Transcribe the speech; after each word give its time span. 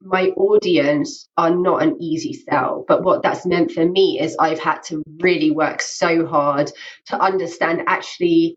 my 0.00 0.28
audience 0.36 1.28
are 1.36 1.54
not 1.54 1.82
an 1.82 1.96
easy 2.00 2.32
sell. 2.32 2.84
But 2.86 3.02
what 3.02 3.22
that's 3.22 3.44
meant 3.44 3.72
for 3.72 3.84
me 3.84 4.20
is 4.20 4.36
I've 4.38 4.60
had 4.60 4.82
to 4.84 5.02
really 5.20 5.50
work 5.50 5.82
so 5.82 6.26
hard 6.26 6.70
to 7.06 7.20
understand 7.20 7.82
actually, 7.86 8.56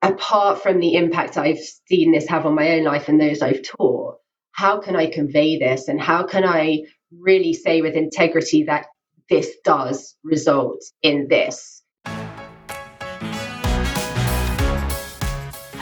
apart 0.00 0.62
from 0.62 0.78
the 0.78 0.94
impact 0.94 1.36
I've 1.36 1.58
seen 1.88 2.12
this 2.12 2.28
have 2.28 2.46
on 2.46 2.54
my 2.54 2.72
own 2.72 2.84
life 2.84 3.08
and 3.08 3.20
those 3.20 3.42
I've 3.42 3.62
taught, 3.62 4.16
how 4.52 4.80
can 4.80 4.94
I 4.94 5.10
convey 5.10 5.58
this 5.58 5.88
and 5.88 6.00
how 6.00 6.24
can 6.24 6.44
I 6.44 6.82
really 7.18 7.52
say 7.52 7.82
with 7.82 7.94
integrity 7.94 8.64
that 8.64 8.86
this 9.28 9.56
does 9.64 10.16
result 10.22 10.80
in 11.02 11.26
this? 11.28 11.82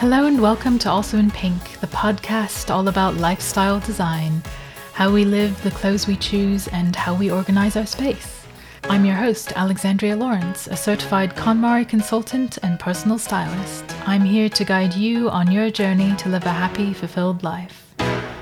Hello 0.02 0.26
and 0.26 0.40
welcome 0.40 0.80
to 0.80 0.90
Also 0.90 1.16
in 1.16 1.30
Pink, 1.30 1.78
the 1.80 1.86
podcast 1.86 2.74
all 2.74 2.88
about 2.88 3.14
lifestyle 3.14 3.78
design, 3.78 4.42
how 4.92 5.10
we 5.10 5.24
live, 5.24 5.60
the 5.62 5.70
clothes 5.70 6.06
we 6.06 6.16
choose, 6.16 6.68
and 6.68 6.94
how 6.94 7.14
we 7.14 7.30
organize 7.30 7.76
our 7.76 7.86
space. 7.86 8.44
I'm 8.84 9.04
your 9.04 9.14
host, 9.14 9.52
Alexandria 9.56 10.16
Lawrence, 10.16 10.66
a 10.66 10.76
certified 10.76 11.34
KonMari 11.34 11.88
consultant 11.88 12.58
and 12.62 12.78
personal 12.78 13.18
stylist. 13.18 13.84
I'm 14.06 14.22
here 14.22 14.48
to 14.50 14.64
guide 14.64 14.94
you 14.94 15.30
on 15.30 15.50
your 15.50 15.70
journey 15.70 16.14
to 16.16 16.28
live 16.28 16.44
a 16.44 16.50
happy, 16.50 16.92
fulfilled 16.92 17.42
life. 17.42 17.94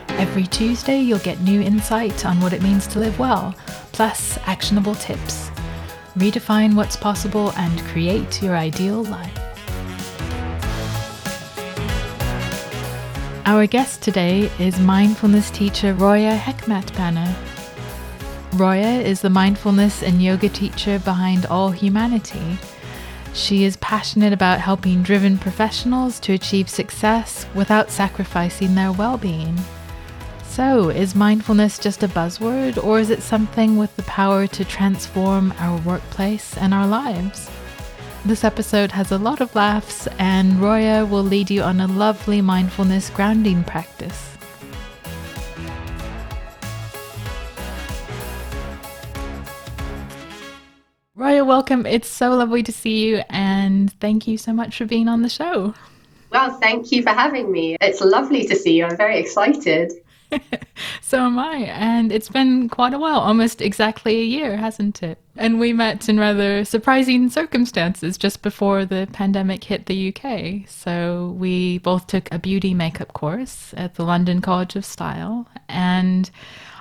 Every 0.09 0.47
Tuesday, 0.47 0.99
you'll 0.99 1.21
get 1.21 1.41
new 1.41 1.61
insight 1.61 2.27
on 2.27 2.41
what 2.41 2.53
it 2.53 2.63
means 2.63 2.87
to 2.89 2.99
live 2.99 3.19
well, 3.19 3.55
plus 3.93 4.39
actionable 4.47 4.97
tips. 4.97 5.51
Redefine 6.17 6.75
what's 6.75 6.97
possible 6.97 7.53
and 7.57 7.81
create 7.85 8.43
your 8.43 8.57
ideal 8.57 9.05
life. 9.05 9.40
Our 13.47 13.67
guest 13.67 14.03
today 14.03 14.51
is 14.59 14.79
mindfulness 14.79 15.51
teacher 15.51 15.95
Roya 15.95 16.37
Hekmatbana. 16.37 17.35
Roya 18.53 19.01
is 19.01 19.23
the 19.23 19.31
mindfulness 19.31 20.03
and 20.03 20.23
yoga 20.23 20.51
teacher 20.51 20.99
behind 20.99 21.47
All 21.47 21.71
Humanity. 21.71 22.59
She 23.33 23.65
is 23.65 23.79
passionate 23.79 24.35
about 24.35 24.61
helping 24.61 25.03
driven 25.03 25.39
professionals 25.39 26.21
to 26.21 26.35
achieve 26.35 26.69
success 26.69 27.47
without 27.55 27.91
sacrificing 27.91 28.75
their 28.75 28.93
well 28.93 29.17
being. 29.17 29.59
So, 30.45 30.91
is 30.91 31.15
mindfulness 31.15 31.79
just 31.79 32.03
a 32.03 32.09
buzzword, 32.09 32.83
or 32.83 33.01
is 33.01 33.09
it 33.09 33.23
something 33.23 33.79
with 33.79 33.97
the 33.97 34.03
power 34.03 34.47
to 34.49 34.65
transform 34.67 35.55
our 35.59 35.81
workplace 35.81 36.57
and 36.59 36.75
our 36.75 36.87
lives? 36.87 37.49
This 38.23 38.45
episode 38.45 38.93
has 38.93 39.11
a 39.11 39.17
lot 39.17 39.41
of 39.41 39.55
laughs, 39.55 40.07
and 40.19 40.61
Roya 40.61 41.07
will 41.07 41.23
lead 41.23 41.51
you 41.51 41.63
on 41.63 41.81
a 41.81 41.87
lovely 41.87 42.43
mindfulness 42.43 43.09
grounding 43.09 43.65
practice. 43.65 44.37
Roya, 51.15 51.47
welcome. 51.47 51.87
It's 51.87 52.09
so 52.09 52.35
lovely 52.35 52.63
to 52.63 52.71
see 52.71 53.07
you, 53.07 53.23
and 53.31 53.91
thank 54.01 54.29
you 54.29 54.37
so 54.37 54.53
much 54.53 54.77
for 54.77 54.85
being 54.85 55.09
on 55.09 55.23
the 55.23 55.31
show. 55.31 55.73
Well, 56.31 56.53
thank 56.61 56.93
you 56.93 57.03
for 57.03 57.11
having 57.11 57.51
me. 57.51 57.79
It's 57.81 58.03
lovely 58.03 58.47
to 58.49 58.55
see 58.55 58.77
you. 58.77 58.85
I'm 58.85 58.99
very 58.99 59.19
excited. 59.19 59.95
so 61.03 61.19
am 61.19 61.39
I. 61.39 61.57
And 61.57 62.13
it's 62.13 62.29
been 62.29 62.69
quite 62.69 62.95
a 62.95 62.99
while, 62.99 63.21
almost 63.21 63.61
exactly 63.61 64.17
a 64.17 64.25
year, 64.25 64.57
hasn't 64.57 65.03
it? 65.03 65.19
And 65.37 65.59
we 65.59 65.73
met 65.73 66.09
in 66.09 66.19
rather 66.19 66.65
surprising 66.65 67.31
circumstances 67.31 68.19
just 68.19 68.43
before 68.43 68.85
the 68.85 69.09
pandemic 69.13 69.65
hit 69.65 69.87
the 69.87 70.15
UK. 70.15 70.69
So 70.69 71.35
we 71.39 71.79
both 71.79 72.07
took 72.07 72.33
a 72.33 72.39
beauty 72.39 72.75
makeup 72.75 73.13
course 73.13 73.73
at 73.77 73.95
the 73.95 74.05
London 74.05 74.41
College 74.41 74.77
of 74.77 74.85
Style. 74.85 75.49
And 75.69 76.31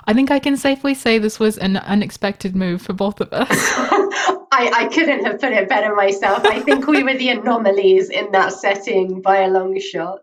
I 0.06 0.12
think 0.12 0.30
I 0.30 0.38
can 0.38 0.56
safely 0.56 0.94
say 0.94 1.18
this 1.18 1.38
was 1.38 1.56
an 1.58 1.76
unexpected 1.76 2.56
move 2.56 2.82
for 2.82 2.92
both 2.92 3.20
of 3.20 3.32
us. 3.32 3.48
I, 4.52 4.70
I 4.74 4.88
couldn't 4.92 5.24
have 5.24 5.40
put 5.40 5.52
it 5.52 5.68
better 5.68 5.94
myself. 5.94 6.44
I 6.44 6.60
think 6.60 6.86
we 6.86 7.02
were 7.02 7.14
the 7.14 7.30
anomalies 7.30 8.10
in 8.10 8.32
that 8.32 8.52
setting 8.52 9.22
by 9.22 9.38
a 9.42 9.48
long 9.48 9.78
shot. 9.80 10.20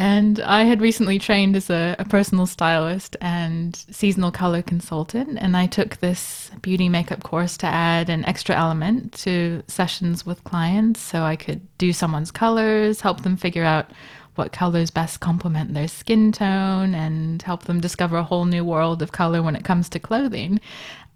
And 0.00 0.40
I 0.40 0.62
had 0.62 0.80
recently 0.80 1.18
trained 1.18 1.54
as 1.56 1.68
a, 1.68 1.94
a, 1.98 2.06
personal 2.06 2.46
stylist 2.46 3.18
and 3.20 3.76
seasonal 3.90 4.30
color 4.30 4.62
consultant. 4.62 5.36
And 5.38 5.54
I 5.54 5.66
took 5.66 5.98
this 5.98 6.50
beauty 6.62 6.88
makeup 6.88 7.22
course 7.22 7.58
to 7.58 7.66
add 7.66 8.08
an 8.08 8.24
extra 8.24 8.56
element 8.56 9.12
to 9.24 9.62
sessions 9.66 10.24
with 10.24 10.42
clients 10.42 11.00
so 11.00 11.24
I 11.24 11.36
could 11.36 11.60
do 11.76 11.92
someone's 11.92 12.30
colors, 12.30 13.02
help 13.02 13.24
them 13.24 13.36
figure 13.36 13.62
out 13.62 13.90
what 14.36 14.52
colors 14.52 14.90
best 14.90 15.20
complement 15.20 15.74
their 15.74 15.88
skin 15.88 16.32
tone, 16.32 16.94
and 16.94 17.42
help 17.42 17.64
them 17.64 17.78
discover 17.78 18.16
a 18.16 18.24
whole 18.24 18.46
new 18.46 18.64
world 18.64 19.02
of 19.02 19.12
color 19.12 19.42
when 19.42 19.54
it 19.54 19.64
comes 19.64 19.90
to 19.90 19.98
clothing 19.98 20.60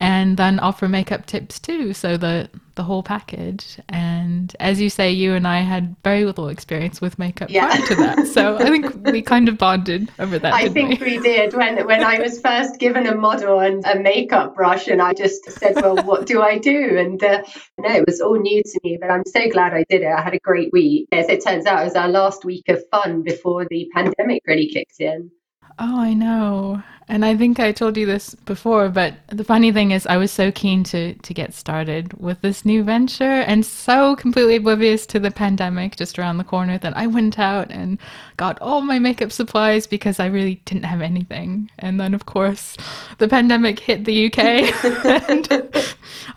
and 0.01 0.37
then 0.37 0.59
offer 0.59 0.89
makeup 0.89 1.27
tips 1.27 1.59
too 1.59 1.93
so 1.93 2.17
the 2.17 2.49
the 2.75 2.83
whole 2.83 3.03
package 3.03 3.79
and 3.89 4.57
as 4.59 4.81
you 4.81 4.91
say 4.91 5.11
you 5.11 5.33
and 5.35 5.47
i 5.47 5.61
had 5.61 5.95
very 6.03 6.25
little 6.25 6.49
experience 6.49 7.01
with 7.01 7.19
makeup 7.19 7.49
yeah. 7.49 7.69
prior 7.69 7.87
to 7.87 7.95
that 7.95 8.27
so 8.27 8.57
i 8.59 8.65
think 8.65 8.93
we 9.07 9.23
kind 9.23 9.49
of 9.49 9.57
bonded 9.57 10.11
over 10.19 10.39
that 10.39 10.53
i 10.53 10.69
think 10.69 11.01
we? 11.01 11.19
we? 11.19 11.23
did 11.23 11.55
when 11.55 11.87
when 11.87 12.03
i 12.03 12.19
was 12.19 12.41
first 12.41 12.81
given 12.81 13.07
a 13.07 13.15
model 13.15 13.61
and 13.61 13.85
a 13.87 13.99
makeup 13.99 14.55
brush 14.55 14.89
and 14.89 15.01
i 15.01 15.13
just 15.13 15.45
said 15.53 15.75
well 15.77 15.97
what 16.05 16.27
do 16.27 16.43
i 16.43 16.59
do 16.59 16.99
and 16.99 17.23
uh, 17.23 17.43
no 17.79 17.95
it 17.95 18.05
was 18.07 18.21
all 18.21 18.39
new 18.39 18.63
to 18.63 18.81
me 18.83 18.99
but 19.01 19.11
i'm 19.11 19.25
so 19.27 19.49
glad 19.51 19.73
i 19.73 19.85
did 19.89 20.03
it 20.03 20.13
i 20.13 20.21
had 20.21 20.35
a 20.35 20.41
great 20.41 20.73
week 20.73 21.07
as 21.13 21.29
it 21.29 21.45
turns 21.45 21.67
out 21.67 21.81
it 21.81 21.85
was 21.85 21.95
our 21.95 22.09
last 22.09 22.45
week 22.45 22.69
of 22.69 22.83
fun 22.91 23.23
before 23.23 23.65
the 23.71 23.89
pandemic 23.95 24.43
really 24.47 24.69
kicked 24.69 25.01
in 25.01 25.31
Oh, 25.79 26.01
I 26.01 26.15
know. 26.15 26.83
And 27.09 27.25
I 27.25 27.37
think 27.37 27.61
I 27.61 27.73
told 27.73 27.97
you 27.97 28.07
this 28.07 28.35
before, 28.35 28.89
but 28.89 29.15
the 29.29 29.45
funny 29.45 29.73
thing 29.73 29.91
is 29.91 30.07
I 30.07 30.17
was 30.17 30.31
so 30.31 30.51
keen 30.51 30.85
to 30.85 31.15
to 31.15 31.35
get 31.35 31.53
started 31.53 32.13
with 32.15 32.41
this 32.41 32.65
new 32.65 32.83
venture 32.83 33.25
and 33.25 33.65
so 33.65 34.17
completely 34.17 34.57
oblivious 34.57 35.05
to 35.07 35.21
the 35.21 35.31
pandemic 35.31 35.97
just 35.97 36.19
around 36.19 36.39
the 36.39 36.45
corner 36.45 36.79
that 36.79 36.97
I 36.97 37.07
went 37.07 37.39
out 37.39 37.71
and 37.71 37.99
got 38.37 38.61
all 38.61 38.81
my 38.81 38.99
makeup 38.99 39.33
supplies 39.33 39.87
because 39.87 40.19
I 40.19 40.27
really 40.27 40.57
didn't 40.65 40.85
have 40.85 41.03
anything. 41.03 41.71
And 41.79 42.01
then 42.01 42.15
of 42.15 42.27
course, 42.27 42.77
the 43.19 43.29
pandemic 43.29 43.81
hit 43.81 44.05
the 44.05 44.27
UK. 44.27 44.39
and 45.29 45.49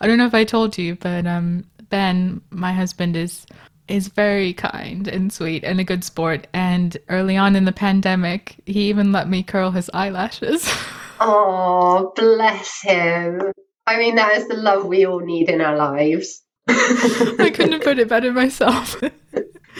I 0.00 0.06
don't 0.06 0.18
know 0.18 0.26
if 0.26 0.34
I 0.34 0.44
told 0.44 0.76
you, 0.76 0.96
but 0.96 1.26
um 1.26 1.64
Ben, 1.90 2.42
my 2.50 2.72
husband 2.72 3.16
is 3.16 3.46
is 3.88 4.08
very 4.08 4.52
kind 4.52 5.08
and 5.08 5.32
sweet 5.32 5.64
and 5.64 5.80
a 5.80 5.84
good 5.84 6.04
sport. 6.04 6.46
And 6.52 6.96
early 7.08 7.36
on 7.36 7.56
in 7.56 7.64
the 7.64 7.72
pandemic, 7.72 8.56
he 8.66 8.88
even 8.88 9.12
let 9.12 9.28
me 9.28 9.42
curl 9.42 9.70
his 9.70 9.90
eyelashes. 9.92 10.68
oh, 11.20 12.12
bless 12.14 12.82
him. 12.82 13.40
I 13.86 13.98
mean, 13.98 14.16
that 14.16 14.36
is 14.36 14.46
the 14.48 14.54
love 14.54 14.84
we 14.84 15.06
all 15.06 15.20
need 15.20 15.48
in 15.48 15.60
our 15.60 15.76
lives. 15.76 16.42
I 16.68 17.50
couldn't 17.54 17.72
have 17.72 17.82
put 17.82 17.98
it 17.98 18.08
better 18.08 18.32
myself. 18.32 19.02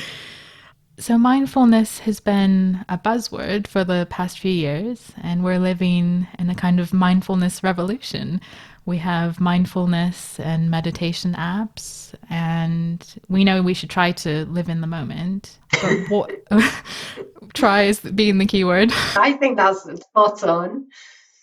so, 0.98 1.18
mindfulness 1.18 1.98
has 2.00 2.18
been 2.18 2.86
a 2.88 2.96
buzzword 2.96 3.66
for 3.66 3.84
the 3.84 4.06
past 4.08 4.38
few 4.38 4.50
years, 4.50 5.12
and 5.22 5.44
we're 5.44 5.58
living 5.58 6.26
in 6.38 6.48
a 6.48 6.54
kind 6.54 6.80
of 6.80 6.94
mindfulness 6.94 7.62
revolution 7.62 8.40
we 8.88 8.96
have 8.96 9.38
mindfulness 9.38 10.40
and 10.40 10.70
meditation 10.70 11.34
apps, 11.34 12.14
and 12.30 13.16
we 13.28 13.44
know 13.44 13.60
we 13.60 13.74
should 13.74 13.90
try 13.90 14.12
to 14.12 14.46
live 14.46 14.70
in 14.70 14.80
the 14.80 14.86
moment. 14.86 15.58
But 15.82 15.98
what 16.08 16.30
try 17.54 17.82
is 17.82 18.00
being 18.00 18.38
the 18.38 18.46
key 18.46 18.64
word. 18.64 18.90
I 19.14 19.34
think 19.34 19.58
that's 19.58 19.82
spot 19.82 20.42
on. 20.42 20.86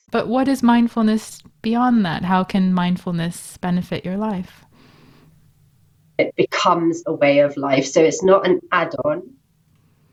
But 0.10 0.28
what 0.28 0.48
is 0.48 0.64
mindfulness 0.64 1.44
beyond 1.62 2.04
that? 2.08 2.24
How 2.24 2.44
can 2.44 2.74
mindfulness 2.74 3.58
benefit 3.58 4.04
your 4.04 4.18
life? 4.18 4.66
It 6.18 6.36
becomes 6.36 7.04
a 7.06 7.14
way 7.14 7.40
of 7.40 7.58
life. 7.58 7.86
So 7.86 8.02
it's 8.02 8.24
not 8.24 8.48
an 8.48 8.62
add 8.72 8.96
on, 9.06 9.36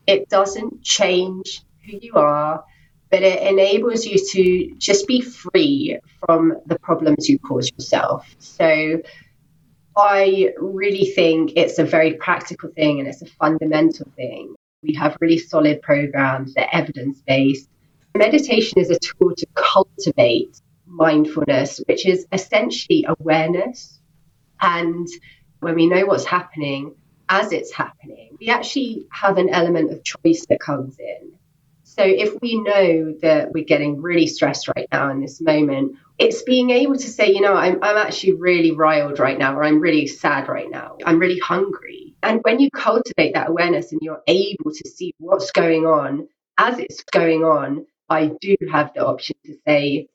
it 0.05 0.29
doesn't 0.29 0.83
change 0.83 1.63
who 1.83 1.97
you 1.99 2.13
are 2.13 2.63
but 3.13 3.21
it 3.21 3.43
enables 3.43 4.07
you 4.07 4.17
to 4.17 4.75
just 4.79 5.05
be 5.05 5.21
free 5.21 5.99
from 6.25 6.57
the 6.65 6.79
problems 6.79 7.29
you 7.29 7.37
cause 7.37 7.69
yourself. 7.77 8.27
So 8.39 9.03
I 9.95 10.49
really 10.57 11.05
think 11.05 11.51
it's 11.55 11.77
a 11.77 11.83
very 11.83 12.15
practical 12.15 12.71
thing 12.71 12.97
and 12.97 13.07
it's 13.07 13.21
a 13.21 13.27
fundamental 13.27 14.07
thing. 14.15 14.55
We 14.81 14.95
have 14.95 15.15
really 15.21 15.37
solid 15.37 15.83
programs, 15.83 16.55
they're 16.55 16.67
evidence 16.73 17.21
based. 17.21 17.69
Meditation 18.15 18.79
is 18.79 18.89
a 18.89 18.97
tool 18.97 19.35
to 19.37 19.45
cultivate 19.53 20.59
mindfulness, 20.87 21.81
which 21.87 22.07
is 22.07 22.25
essentially 22.31 23.05
awareness. 23.07 23.99
And 24.59 25.07
when 25.59 25.75
we 25.75 25.85
know 25.85 26.07
what's 26.07 26.25
happening 26.25 26.95
as 27.29 27.51
it's 27.51 27.71
happening, 27.71 28.37
we 28.39 28.49
actually 28.49 29.05
have 29.11 29.37
an 29.37 29.49
element 29.49 29.91
of 29.91 30.03
choice 30.03 30.47
that 30.47 30.59
comes 30.59 30.97
in. 30.97 31.33
So 31.95 32.03
if 32.03 32.41
we 32.41 32.59
know 32.59 33.13
that 33.21 33.51
we're 33.51 33.65
getting 33.65 34.01
really 34.01 34.25
stressed 34.25 34.67
right 34.67 34.87
now 34.91 35.11
in 35.11 35.21
this 35.21 35.39
moment, 35.39 35.95
it's 36.17 36.41
being 36.41 36.71
able 36.71 36.95
to 36.95 37.07
say, 37.07 37.31
you 37.31 37.39
know, 37.39 37.53
I'm, 37.53 37.83
I'm 37.83 37.97
actually 37.97 38.33
really 38.33 38.71
riled 38.71 39.19
right 39.19 39.37
now, 39.37 39.55
or 39.55 39.63
I'm 39.63 39.79
really 39.79 40.07
sad 40.07 40.47
right 40.47 40.69
now, 40.71 40.97
I'm 41.05 41.19
really 41.19 41.37
hungry. 41.37 42.15
And 42.23 42.39
when 42.41 42.59
you 42.59 42.71
cultivate 42.71 43.35
that 43.35 43.49
awareness 43.49 43.91
and 43.91 44.01
you're 44.01 44.23
able 44.25 44.71
to 44.71 44.89
see 44.89 45.13
what's 45.19 45.51
going 45.51 45.85
on 45.85 46.27
as 46.57 46.79
it's 46.79 47.03
going 47.03 47.43
on, 47.43 47.85
I 48.09 48.31
do 48.41 48.55
have 48.71 48.91
the 48.95 49.05
option 49.05 49.35
to 49.45 49.55
say, 49.67 50.07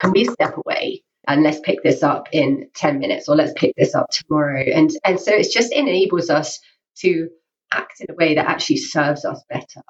can 0.00 0.12
we 0.12 0.24
step 0.24 0.56
away? 0.56 1.02
and 1.28 1.44
let's 1.44 1.60
pick 1.60 1.84
this 1.84 2.02
up 2.02 2.28
in 2.32 2.68
10 2.74 2.98
minutes 2.98 3.28
or 3.28 3.36
let's 3.36 3.52
pick 3.54 3.72
this 3.76 3.94
up 3.94 4.10
tomorrow 4.10 4.60
and 4.60 4.90
and 5.04 5.20
so 5.20 5.32
it 5.32 5.46
just 5.52 5.72
enables 5.72 6.30
us 6.30 6.58
to 6.96 7.28
act 7.72 8.00
in 8.00 8.06
a 8.10 8.16
way 8.16 8.34
that 8.34 8.46
actually 8.46 8.76
serves 8.76 9.24
us 9.24 9.40
better 9.48 9.82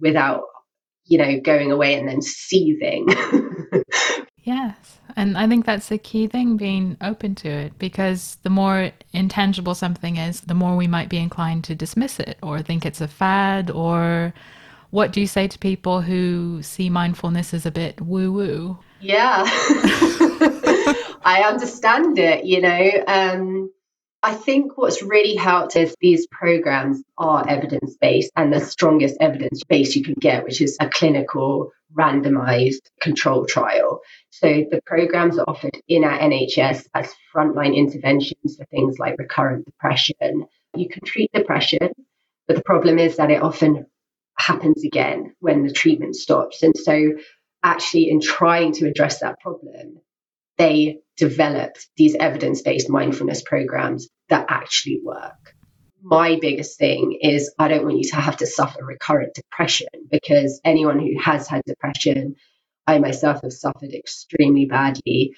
without 0.00 0.44
you 1.10 1.18
know 1.18 1.38
going 1.40 1.70
away 1.70 1.94
and 1.98 2.08
then 2.08 2.22
seething. 2.22 3.06
Yes. 4.42 4.98
And 5.16 5.36
i 5.36 5.46
think 5.46 5.66
that's 5.66 5.88
the 5.88 5.98
key 5.98 6.26
thing 6.26 6.56
being 6.56 6.96
open 7.02 7.34
to 7.36 7.48
it 7.48 7.78
because 7.78 8.38
the 8.42 8.48
more 8.48 8.90
intangible 9.12 9.74
something 9.74 10.16
is 10.16 10.40
the 10.40 10.54
more 10.54 10.76
we 10.76 10.86
might 10.86 11.10
be 11.10 11.18
inclined 11.18 11.62
to 11.64 11.74
dismiss 11.74 12.18
it 12.18 12.38
or 12.42 12.62
think 12.62 12.86
it's 12.86 13.02
a 13.02 13.06
fad 13.06 13.70
or 13.70 14.32
what 14.90 15.12
do 15.12 15.20
you 15.20 15.26
say 15.26 15.46
to 15.46 15.58
people 15.58 16.00
who 16.00 16.62
see 16.62 16.88
mindfulness 16.88 17.52
as 17.52 17.66
a 17.66 17.70
bit 17.70 18.00
woo 18.00 18.32
woo 18.32 18.78
yeah. 19.00 19.44
I 21.22 21.44
understand 21.46 22.18
it, 22.18 22.44
you 22.44 22.60
know. 22.60 22.90
Um, 23.06 23.72
I 24.22 24.34
think 24.34 24.76
what's 24.76 25.02
really 25.02 25.34
helped 25.34 25.76
is 25.76 25.94
these 25.98 26.26
programs 26.26 27.02
are 27.16 27.48
evidence 27.48 27.96
based 27.98 28.30
and 28.36 28.52
the 28.52 28.60
strongest 28.60 29.16
evidence 29.18 29.64
base 29.64 29.96
you 29.96 30.04
can 30.04 30.14
get, 30.20 30.44
which 30.44 30.60
is 30.60 30.76
a 30.78 30.90
clinical 30.90 31.72
randomized 31.98 32.82
control 33.00 33.46
trial. 33.46 34.00
So 34.28 34.46
the 34.70 34.82
programs 34.84 35.38
are 35.38 35.46
offered 35.48 35.80
in 35.88 36.04
our 36.04 36.18
NHS 36.18 36.86
as 36.94 37.12
frontline 37.34 37.74
interventions 37.74 38.56
for 38.56 38.66
things 38.66 38.98
like 38.98 39.18
recurrent 39.18 39.64
depression. 39.64 40.46
You 40.76 40.88
can 40.88 41.02
treat 41.04 41.32
depression, 41.32 41.90
but 42.46 42.56
the 42.56 42.62
problem 42.62 42.98
is 42.98 43.16
that 43.16 43.30
it 43.30 43.42
often 43.42 43.86
happens 44.36 44.84
again 44.84 45.34
when 45.40 45.64
the 45.64 45.72
treatment 45.72 46.14
stops. 46.14 46.62
And 46.62 46.76
so, 46.76 47.14
actually, 47.62 48.10
in 48.10 48.20
trying 48.20 48.72
to 48.74 48.86
address 48.86 49.20
that 49.20 49.40
problem, 49.40 50.00
they 50.60 50.98
developed 51.16 51.88
these 51.96 52.14
evidence 52.14 52.60
based 52.60 52.90
mindfulness 52.90 53.40
programs 53.42 54.08
that 54.28 54.44
actually 54.50 55.00
work. 55.02 55.54
My 56.02 56.38
biggest 56.40 56.78
thing 56.78 57.18
is 57.20 57.52
I 57.58 57.68
don't 57.68 57.84
want 57.84 57.96
you 57.96 58.10
to 58.10 58.16
have 58.16 58.36
to 58.38 58.46
suffer 58.46 58.84
recurrent 58.84 59.34
depression 59.34 59.88
because 60.10 60.60
anyone 60.62 60.98
who 60.98 61.18
has 61.18 61.48
had 61.48 61.62
depression, 61.66 62.36
I 62.86 62.98
myself 62.98 63.40
have 63.42 63.52
suffered 63.52 63.94
extremely 63.94 64.66
badly. 64.66 65.34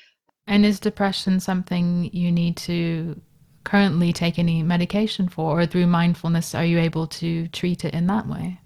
And 0.48 0.66
is 0.66 0.80
depression 0.80 1.38
something 1.38 2.10
you 2.12 2.32
need 2.32 2.56
to 2.58 3.20
currently 3.62 4.12
take 4.12 4.40
any 4.40 4.64
medication 4.64 5.28
for, 5.28 5.60
or 5.60 5.66
through 5.66 5.86
mindfulness, 5.86 6.52
are 6.52 6.64
you 6.64 6.80
able 6.80 7.06
to 7.06 7.46
treat 7.48 7.84
it 7.84 7.94
in 7.94 8.08
that 8.08 8.26
way? 8.26 8.58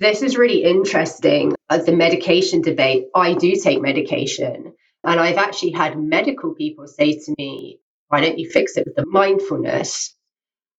This 0.00 0.22
is 0.22 0.38
really 0.38 0.64
interesting. 0.64 1.54
Uh, 1.68 1.78
the 1.78 1.92
medication 1.92 2.62
debate, 2.62 3.08
I 3.14 3.34
do 3.34 3.54
take 3.56 3.82
medication. 3.82 4.72
And 5.04 5.20
I've 5.20 5.36
actually 5.36 5.72
had 5.72 5.98
medical 5.98 6.54
people 6.54 6.86
say 6.86 7.18
to 7.18 7.34
me, 7.38 7.80
why 8.08 8.20
don't 8.20 8.38
you 8.38 8.48
fix 8.48 8.76
it 8.76 8.86
with 8.86 8.96
the 8.96 9.06
mindfulness? 9.06 10.14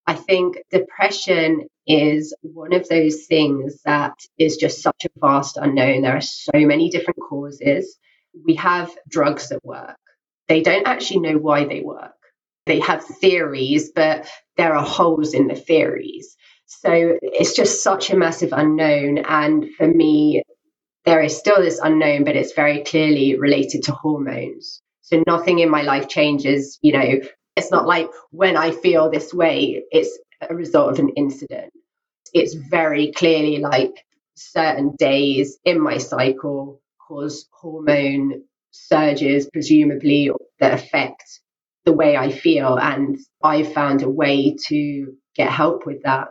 I 0.06 0.14
think 0.14 0.58
depression 0.72 1.68
is 1.88 2.36
one 2.42 2.74
of 2.74 2.88
those 2.88 3.26
things 3.26 3.82
that 3.84 4.14
is 4.38 4.58
just 4.58 4.82
such 4.82 5.06
a 5.06 5.20
vast 5.20 5.58
unknown. 5.58 6.02
There 6.02 6.16
are 6.16 6.22
so 6.22 6.52
many 6.56 6.90
different 6.90 7.20
causes. 7.20 7.98
We 8.46 8.56
have 8.56 8.92
drugs 9.10 9.50
that 9.50 9.66
work. 9.66 9.98
They 10.48 10.62
don't 10.62 10.88
actually 10.88 11.22
know 11.22 11.38
why 11.38 11.66
they 11.66 11.82
work. 11.82 12.12
They 12.66 12.80
have 12.80 13.04
theories, 13.04 13.92
but 13.94 14.28
there 14.58 14.76
are 14.76 14.86
holes 14.86 15.34
in 15.34 15.48
the 15.48 15.56
theories. 15.56 16.36
So 16.66 17.18
it's 17.22 17.54
just 17.54 17.84
such 17.84 18.10
a 18.10 18.18
massive 18.18 18.54
unknown. 18.54 19.20
And 19.20 19.74
for 19.76 19.88
me, 19.88 20.44
there 21.06 21.22
is 21.22 21.38
still 21.38 21.62
this 21.62 21.80
unknown, 21.80 22.24
but 22.24 22.36
it's 22.36 22.54
very 22.54 22.84
clearly 22.84 23.38
related 23.38 23.84
to 23.84 23.92
hormones. 23.92 24.82
So 25.02 25.24
nothing 25.28 25.60
in 25.60 25.70
my 25.70 25.82
life 25.82 26.08
changes. 26.08 26.80
You 26.82 26.94
know, 26.94 27.20
it's 27.56 27.72
not 27.72 27.86
like 27.88 28.10
when 28.32 28.58
I 28.58 28.72
feel 28.72 29.10
this 29.10 29.34
way, 29.34 29.84
it's 29.92 30.18
a 30.50 30.56
result 30.56 30.94
of 30.94 31.00
an 31.00 31.10
incident. 31.10 31.74
It's 32.34 32.54
very 32.54 33.12
clearly 33.12 33.60
like 33.60 34.06
certain 34.36 34.96
days 34.98 35.60
in 35.64 35.80
my 35.80 35.98
cycle 35.98 36.82
cause 37.08 37.48
hormone 37.52 38.44
surges, 38.72 39.50
presumably, 39.52 40.32
that 40.60 40.74
affect 40.74 41.42
the 41.86 41.94
way 41.94 42.18
I 42.18 42.32
feel. 42.32 42.78
And 42.80 43.20
I've 43.44 43.74
found 43.74 44.02
a 44.02 44.10
way 44.10 44.56
to 44.68 45.16
get 45.36 45.52
help 45.52 45.86
with 45.86 46.04
that 46.04 46.30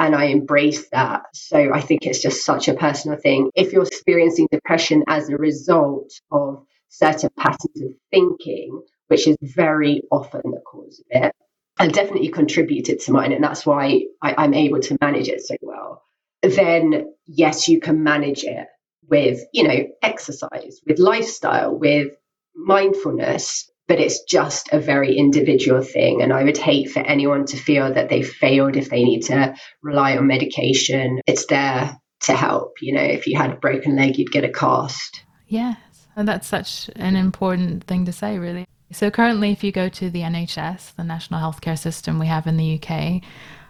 and 0.00 0.14
I 0.14 0.26
embrace 0.26 0.88
that. 0.90 1.22
So 1.34 1.72
I 1.72 1.80
think 1.80 2.06
it's 2.06 2.22
just 2.22 2.44
such 2.44 2.68
a 2.68 2.74
personal 2.74 3.18
thing. 3.18 3.50
If 3.54 3.72
you're 3.72 3.86
experiencing 3.86 4.48
depression 4.50 5.04
as 5.08 5.28
a 5.28 5.36
result 5.36 6.12
of 6.30 6.64
certain 6.88 7.30
patterns 7.36 7.82
of 7.82 7.92
thinking, 8.10 8.82
which 9.08 9.26
is 9.26 9.36
very 9.42 10.02
often 10.10 10.42
the 10.44 10.60
cause 10.60 11.00
of 11.00 11.22
it, 11.22 11.34
and 11.80 11.92
definitely 11.92 12.28
contributed 12.28 13.00
to 13.00 13.12
mine, 13.12 13.32
and 13.32 13.42
that's 13.42 13.64
why 13.64 14.02
I, 14.22 14.44
am 14.44 14.54
able 14.54 14.80
to 14.80 14.98
manage 15.00 15.28
it 15.28 15.42
so 15.42 15.56
well, 15.62 16.02
then 16.42 17.14
yes, 17.26 17.68
you 17.68 17.80
can 17.80 18.02
manage 18.02 18.44
it 18.44 18.66
with, 19.08 19.40
you 19.52 19.66
know, 19.66 19.88
exercise, 20.02 20.80
with 20.86 20.98
lifestyle, 20.98 21.74
with 21.76 22.12
mindfulness, 22.54 23.70
but 23.88 23.98
it's 23.98 24.22
just 24.24 24.68
a 24.70 24.78
very 24.78 25.16
individual 25.16 25.82
thing. 25.82 26.22
And 26.22 26.32
I 26.32 26.44
would 26.44 26.58
hate 26.58 26.90
for 26.90 27.00
anyone 27.00 27.46
to 27.46 27.56
feel 27.56 27.92
that 27.94 28.10
they 28.10 28.22
failed 28.22 28.76
if 28.76 28.90
they 28.90 29.02
need 29.02 29.22
to 29.22 29.54
rely 29.82 30.16
on 30.16 30.26
medication. 30.26 31.20
It's 31.26 31.46
there 31.46 31.98
to 32.20 32.34
help. 32.34 32.74
You 32.82 32.94
know, 32.94 33.02
if 33.02 33.26
you 33.26 33.36
had 33.36 33.50
a 33.50 33.56
broken 33.56 33.96
leg, 33.96 34.18
you'd 34.18 34.30
get 34.30 34.44
a 34.44 34.52
cast. 34.52 35.24
Yes. 35.46 35.78
And 36.14 36.28
that's 36.28 36.46
such 36.46 36.90
an 36.96 37.16
important 37.16 37.84
thing 37.84 38.04
to 38.04 38.12
say, 38.12 38.38
really. 38.38 38.66
So, 38.90 39.10
currently, 39.10 39.52
if 39.52 39.62
you 39.62 39.72
go 39.72 39.88
to 39.88 40.10
the 40.10 40.22
NHS, 40.22 40.94
the 40.96 41.04
national 41.04 41.40
healthcare 41.40 41.78
system 41.78 42.18
we 42.18 42.26
have 42.26 42.46
in 42.46 42.56
the 42.56 42.80
UK, 42.80 43.22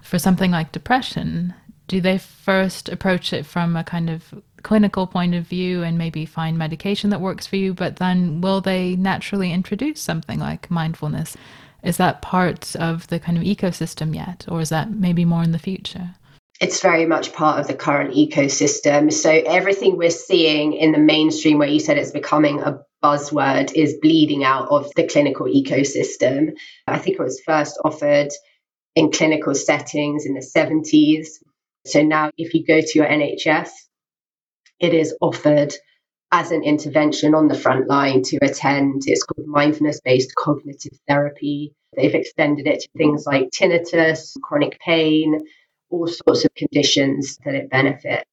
for 0.02 0.18
something 0.18 0.50
like 0.50 0.72
depression, 0.72 1.54
do 1.88 2.00
they 2.00 2.18
first 2.18 2.88
approach 2.88 3.32
it 3.32 3.44
from 3.44 3.76
a 3.76 3.82
kind 3.82 4.08
of 4.08 4.34
clinical 4.62 5.06
point 5.06 5.34
of 5.34 5.46
view 5.46 5.82
and 5.82 5.98
maybe 5.98 6.26
find 6.26 6.58
medication 6.58 7.10
that 7.10 7.20
works 7.20 7.46
for 7.46 7.56
you, 7.56 7.74
but 7.74 7.96
then 7.96 8.40
will 8.40 8.60
they 8.60 8.94
naturally 8.96 9.52
introduce 9.52 10.00
something 10.00 10.38
like 10.38 10.70
mindfulness? 10.70 11.36
Is 11.82 11.96
that 11.96 12.22
part 12.22 12.76
of 12.76 13.06
the 13.08 13.18
kind 13.18 13.38
of 13.38 13.44
ecosystem 13.44 14.14
yet, 14.14 14.44
or 14.48 14.60
is 14.60 14.68
that 14.68 14.90
maybe 14.90 15.24
more 15.24 15.42
in 15.42 15.52
the 15.52 15.58
future? 15.58 16.14
It's 16.60 16.82
very 16.82 17.06
much 17.06 17.32
part 17.32 17.60
of 17.60 17.68
the 17.68 17.74
current 17.74 18.14
ecosystem. 18.14 19.12
So 19.12 19.30
everything 19.30 19.96
we're 19.96 20.10
seeing 20.10 20.72
in 20.72 20.90
the 20.90 20.98
mainstream, 20.98 21.58
where 21.58 21.68
you 21.68 21.78
said 21.78 21.98
it's 21.98 22.10
becoming 22.10 22.60
a 22.60 22.80
buzzword, 23.02 23.72
is 23.74 23.98
bleeding 24.02 24.42
out 24.42 24.68
of 24.70 24.92
the 24.96 25.06
clinical 25.06 25.46
ecosystem. 25.46 26.56
I 26.88 26.98
think 26.98 27.18
it 27.18 27.22
was 27.22 27.40
first 27.46 27.78
offered 27.84 28.30
in 28.96 29.12
clinical 29.12 29.54
settings 29.54 30.26
in 30.26 30.34
the 30.34 30.40
70s. 30.40 31.28
So 31.86 32.02
now, 32.02 32.30
if 32.36 32.54
you 32.54 32.64
go 32.64 32.80
to 32.80 32.92
your 32.94 33.06
NHS, 33.06 33.70
it 34.80 34.94
is 34.94 35.16
offered 35.20 35.74
as 36.30 36.50
an 36.50 36.62
intervention 36.62 37.34
on 37.34 37.48
the 37.48 37.58
front 37.58 37.88
line 37.88 38.22
to 38.22 38.38
attend. 38.42 39.02
It's 39.06 39.22
called 39.22 39.46
mindfulness 39.46 40.00
based 40.00 40.34
cognitive 40.34 40.98
therapy. 41.08 41.74
They've 41.96 42.14
extended 42.14 42.66
it 42.66 42.80
to 42.80 42.88
things 42.96 43.24
like 43.26 43.50
tinnitus, 43.50 44.38
chronic 44.42 44.78
pain, 44.80 45.38
all 45.90 46.06
sorts 46.06 46.44
of 46.44 46.54
conditions 46.54 47.38
that 47.44 47.54
it 47.54 47.70
benefits. 47.70 48.26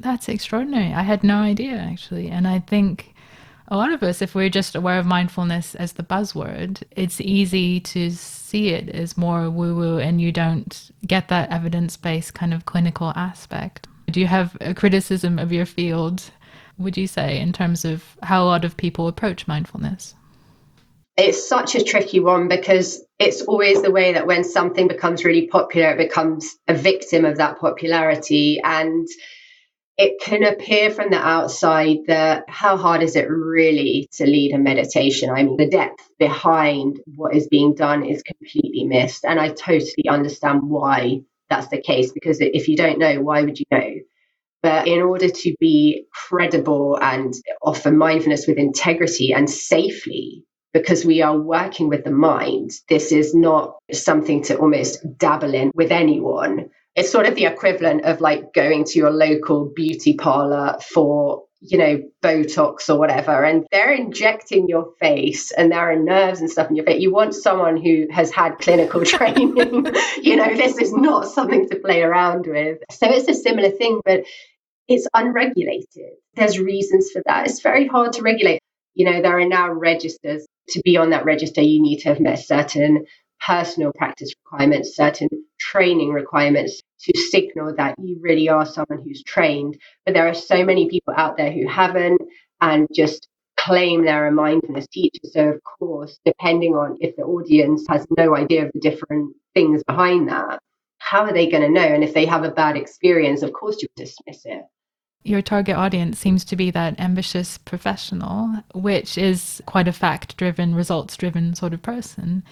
That's 0.00 0.28
extraordinary. 0.28 0.92
I 0.92 1.02
had 1.02 1.22
no 1.22 1.36
idea, 1.36 1.76
actually. 1.76 2.28
And 2.28 2.48
I 2.48 2.58
think 2.58 3.09
a 3.70 3.76
lot 3.76 3.92
of 3.92 4.02
us, 4.02 4.20
if 4.20 4.34
we're 4.34 4.48
just 4.48 4.74
aware 4.74 4.98
of 4.98 5.06
mindfulness 5.06 5.74
as 5.76 5.92
the 5.92 6.02
buzzword, 6.02 6.82
it's 6.90 7.20
easy 7.20 7.78
to 7.80 8.10
see 8.10 8.70
it 8.70 8.88
as 8.88 9.16
more 9.16 9.48
woo 9.48 9.76
woo 9.76 9.98
and 9.98 10.20
you 10.20 10.32
don't 10.32 10.90
get 11.06 11.28
that 11.28 11.50
evidence 11.50 11.96
based 11.96 12.34
kind 12.34 12.52
of 12.52 12.66
clinical 12.66 13.12
aspect. 13.14 13.86
Do 14.10 14.18
you 14.18 14.26
have 14.26 14.56
a 14.60 14.74
criticism 14.74 15.38
of 15.38 15.52
your 15.52 15.66
field, 15.66 16.30
would 16.78 16.96
you 16.96 17.06
say, 17.06 17.38
in 17.38 17.52
terms 17.52 17.84
of 17.84 18.04
how 18.24 18.42
a 18.42 18.46
lot 18.46 18.64
of 18.64 18.76
people 18.76 19.06
approach 19.06 19.46
mindfulness? 19.46 20.14
It's 21.16 21.48
such 21.48 21.76
a 21.76 21.84
tricky 21.84 22.18
one 22.18 22.48
because 22.48 23.04
it's 23.20 23.42
always 23.42 23.82
the 23.82 23.90
way 23.90 24.14
that 24.14 24.26
when 24.26 24.42
something 24.42 24.88
becomes 24.88 25.24
really 25.24 25.46
popular, 25.46 25.90
it 25.90 25.98
becomes 25.98 26.56
a 26.66 26.74
victim 26.74 27.24
of 27.24 27.36
that 27.36 27.60
popularity. 27.60 28.60
And 28.64 29.06
it 30.00 30.18
can 30.18 30.44
appear 30.44 30.90
from 30.90 31.10
the 31.10 31.18
outside 31.18 31.98
that 32.06 32.44
how 32.48 32.78
hard 32.78 33.02
is 33.02 33.16
it 33.16 33.28
really 33.28 34.08
to 34.12 34.24
lead 34.24 34.54
a 34.54 34.58
meditation? 34.58 35.28
I 35.28 35.42
mean, 35.42 35.58
the 35.58 35.68
depth 35.68 36.08
behind 36.18 37.00
what 37.16 37.36
is 37.36 37.48
being 37.48 37.74
done 37.74 38.06
is 38.06 38.22
completely 38.22 38.84
missed. 38.84 39.26
And 39.26 39.38
I 39.38 39.50
totally 39.50 40.08
understand 40.08 40.62
why 40.62 41.20
that's 41.50 41.68
the 41.68 41.82
case 41.82 42.12
because 42.12 42.38
if 42.40 42.66
you 42.66 42.78
don't 42.78 42.98
know, 42.98 43.20
why 43.20 43.42
would 43.42 43.58
you 43.58 43.66
know? 43.70 43.90
But 44.62 44.88
in 44.88 45.02
order 45.02 45.28
to 45.28 45.54
be 45.60 46.06
credible 46.14 46.98
and 47.00 47.34
offer 47.60 47.90
mindfulness 47.90 48.46
with 48.46 48.56
integrity 48.56 49.34
and 49.34 49.50
safely, 49.50 50.44
because 50.72 51.04
we 51.04 51.20
are 51.20 51.38
working 51.38 51.90
with 51.90 52.04
the 52.04 52.10
mind, 52.10 52.70
this 52.88 53.12
is 53.12 53.34
not 53.34 53.76
something 53.92 54.44
to 54.44 54.56
almost 54.56 55.00
dabble 55.18 55.52
in 55.52 55.72
with 55.74 55.92
anyone. 55.92 56.70
It's 56.94 57.10
sort 57.10 57.26
of 57.26 57.34
the 57.34 57.46
equivalent 57.46 58.04
of 58.04 58.20
like 58.20 58.52
going 58.52 58.84
to 58.84 58.98
your 58.98 59.10
local 59.10 59.70
beauty 59.74 60.14
parlor 60.14 60.78
for 60.80 61.44
you 61.60 61.76
know, 61.76 62.02
Botox 62.22 62.88
or 62.88 62.98
whatever, 62.98 63.44
and 63.44 63.66
they're 63.70 63.92
injecting 63.92 64.66
your 64.66 64.92
face 64.98 65.52
and 65.52 65.70
there 65.70 65.90
are 65.90 65.96
nerves 65.96 66.40
and 66.40 66.50
stuff 66.50 66.70
in 66.70 66.76
your 66.76 66.86
face. 66.86 67.02
You 67.02 67.12
want 67.12 67.34
someone 67.34 67.76
who 67.76 68.06
has 68.10 68.30
had 68.30 68.58
clinical 68.58 69.04
training. 69.04 69.54
you 70.22 70.36
know, 70.36 70.54
this 70.56 70.78
is 70.78 70.92
not 70.94 71.28
something 71.28 71.68
to 71.68 71.78
play 71.78 72.02
around 72.02 72.46
with. 72.46 72.78
So 72.90 73.08
it's 73.10 73.28
a 73.28 73.34
similar 73.34 73.70
thing, 73.70 74.00
but 74.04 74.22
it's 74.88 75.06
unregulated. 75.14 76.14
There's 76.34 76.58
reasons 76.58 77.10
for 77.12 77.22
that. 77.26 77.46
It's 77.46 77.60
very 77.60 77.86
hard 77.86 78.14
to 78.14 78.22
regulate. 78.22 78.60
You 78.94 79.04
know, 79.10 79.20
there 79.20 79.38
are 79.38 79.48
now 79.48 79.70
registers. 79.70 80.46
To 80.70 80.80
be 80.84 80.96
on 80.96 81.10
that 81.10 81.24
register, 81.24 81.62
you 81.62 81.82
need 81.82 81.98
to 82.00 82.10
have 82.10 82.20
met 82.20 82.38
certain 82.38 83.06
personal 83.46 83.92
practice 83.92 84.32
requirements, 84.44 84.96
certain 84.96 85.28
training 85.58 86.10
requirements 86.10 86.82
to 87.00 87.18
signal 87.18 87.74
that 87.76 87.94
you 87.98 88.18
really 88.20 88.48
are 88.48 88.66
someone 88.66 89.02
who's 89.04 89.22
trained. 89.22 89.78
But 90.04 90.14
there 90.14 90.28
are 90.28 90.34
so 90.34 90.64
many 90.64 90.88
people 90.88 91.14
out 91.16 91.36
there 91.36 91.52
who 91.52 91.66
haven't 91.66 92.20
and 92.60 92.86
just 92.94 93.28
claim 93.56 94.04
they're 94.04 94.28
a 94.28 94.32
mindfulness 94.32 94.86
teacher. 94.88 95.20
So, 95.24 95.48
of 95.48 95.60
course, 95.62 96.18
depending 96.24 96.74
on 96.74 96.96
if 97.00 97.16
the 97.16 97.22
audience 97.22 97.84
has 97.88 98.06
no 98.16 98.36
idea 98.36 98.66
of 98.66 98.72
the 98.72 98.80
different 98.80 99.34
things 99.54 99.82
behind 99.84 100.28
that, 100.28 100.60
how 100.98 101.24
are 101.24 101.32
they 101.32 101.48
going 101.48 101.62
to 101.62 101.68
know? 101.68 101.80
And 101.80 102.04
if 102.04 102.14
they 102.14 102.26
have 102.26 102.44
a 102.44 102.50
bad 102.50 102.76
experience, 102.76 103.42
of 103.42 103.52
course, 103.52 103.82
you 103.82 103.88
dismiss 103.96 104.42
it. 104.44 104.62
Your 105.22 105.42
target 105.42 105.76
audience 105.76 106.18
seems 106.18 106.44
to 106.46 106.56
be 106.56 106.70
that 106.70 106.98
ambitious 106.98 107.58
professional, 107.58 108.62
which 108.74 109.18
is 109.18 109.62
quite 109.66 109.88
a 109.88 109.92
fact 109.92 110.36
driven, 110.38 110.74
results 110.74 111.16
driven 111.16 111.54
sort 111.54 111.74
of 111.74 111.82
person. 111.82 112.42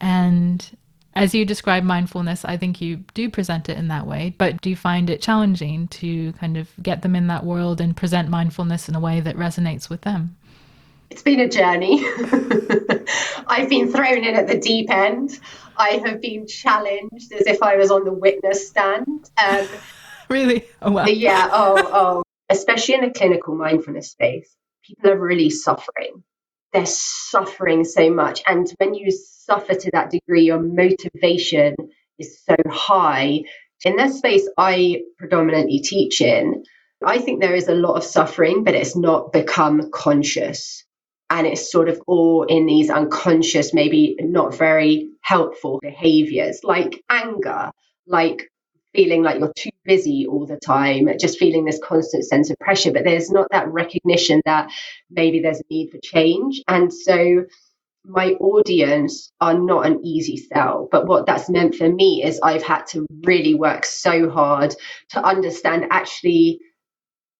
And 0.00 0.64
as 1.14 1.34
you 1.34 1.44
describe 1.44 1.82
mindfulness, 1.82 2.44
I 2.44 2.56
think 2.56 2.80
you 2.80 2.98
do 3.14 3.28
present 3.28 3.68
it 3.68 3.76
in 3.76 3.88
that 3.88 4.06
way. 4.06 4.34
But 4.38 4.60
do 4.60 4.70
you 4.70 4.76
find 4.76 5.10
it 5.10 5.20
challenging 5.20 5.88
to 5.88 6.32
kind 6.34 6.56
of 6.56 6.68
get 6.82 7.02
them 7.02 7.16
in 7.16 7.26
that 7.26 7.44
world 7.44 7.80
and 7.80 7.96
present 7.96 8.28
mindfulness 8.28 8.88
in 8.88 8.94
a 8.94 9.00
way 9.00 9.20
that 9.20 9.36
resonates 9.36 9.90
with 9.90 10.02
them? 10.02 10.36
It's 11.10 11.22
been 11.22 11.40
a 11.40 11.48
journey. 11.48 12.04
I've 13.46 13.68
been 13.68 13.90
thrown 13.90 14.24
in 14.24 14.34
at 14.34 14.46
the 14.46 14.58
deep 14.58 14.90
end. 14.90 15.40
I 15.76 16.00
have 16.04 16.20
been 16.20 16.46
challenged 16.46 17.32
as 17.32 17.46
if 17.46 17.62
I 17.62 17.76
was 17.76 17.90
on 17.90 18.04
the 18.04 18.12
witness 18.12 18.68
stand. 18.68 19.28
Um, 19.42 19.66
really? 20.28 20.66
Oh, 20.82 20.92
wow. 20.92 21.06
Yeah. 21.06 21.48
Oh, 21.50 21.90
oh. 21.92 22.22
Especially 22.50 22.94
in 22.94 23.04
a 23.04 23.12
clinical 23.12 23.54
mindfulness 23.54 24.10
space, 24.10 24.54
people 24.82 25.10
are 25.10 25.18
really 25.18 25.50
suffering 25.50 26.22
they're 26.72 26.86
suffering 26.86 27.84
so 27.84 28.10
much. 28.10 28.42
And 28.46 28.70
when 28.78 28.94
you 28.94 29.10
suffer 29.10 29.74
to 29.74 29.90
that 29.92 30.10
degree, 30.10 30.44
your 30.44 30.60
motivation 30.60 31.74
is 32.18 32.42
so 32.44 32.56
high. 32.70 33.40
In 33.84 33.96
the 33.96 34.08
space 34.08 34.48
I 34.56 35.02
predominantly 35.18 35.80
teach 35.80 36.20
in, 36.20 36.64
I 37.04 37.18
think 37.18 37.40
there 37.40 37.54
is 37.54 37.68
a 37.68 37.74
lot 37.74 37.94
of 37.94 38.04
suffering, 38.04 38.64
but 38.64 38.74
it's 38.74 38.96
not 38.96 39.32
become 39.32 39.90
conscious. 39.92 40.84
And 41.30 41.46
it's 41.46 41.70
sort 41.70 41.88
of 41.88 42.00
all 42.06 42.44
in 42.44 42.66
these 42.66 42.90
unconscious, 42.90 43.72
maybe 43.74 44.16
not 44.18 44.56
very 44.56 45.10
helpful 45.22 45.78
behaviors 45.80 46.60
like 46.64 47.02
anger, 47.08 47.70
like 48.06 48.48
feeling 48.98 49.22
like 49.22 49.38
you're 49.38 49.52
too 49.56 49.70
busy 49.84 50.26
all 50.26 50.44
the 50.44 50.56
time, 50.56 51.08
just 51.20 51.38
feeling 51.38 51.64
this 51.64 51.78
constant 51.84 52.24
sense 52.24 52.50
of 52.50 52.58
pressure. 52.58 52.90
But 52.90 53.04
there's 53.04 53.30
not 53.30 53.46
that 53.52 53.68
recognition 53.68 54.42
that 54.44 54.72
maybe 55.08 55.38
there's 55.38 55.60
a 55.60 55.64
need 55.70 55.90
for 55.92 55.98
change. 56.02 56.60
And 56.66 56.92
so 56.92 57.44
my 58.04 58.32
audience 58.40 59.30
are 59.40 59.56
not 59.56 59.86
an 59.86 60.00
easy 60.04 60.36
sell. 60.36 60.88
But 60.90 61.06
what 61.06 61.26
that's 61.26 61.48
meant 61.48 61.76
for 61.76 61.88
me 61.88 62.24
is 62.24 62.40
I've 62.42 62.64
had 62.64 62.86
to 62.88 63.06
really 63.22 63.54
work 63.54 63.84
so 63.84 64.28
hard 64.28 64.74
to 65.10 65.22
understand 65.24 65.86
actually, 65.92 66.58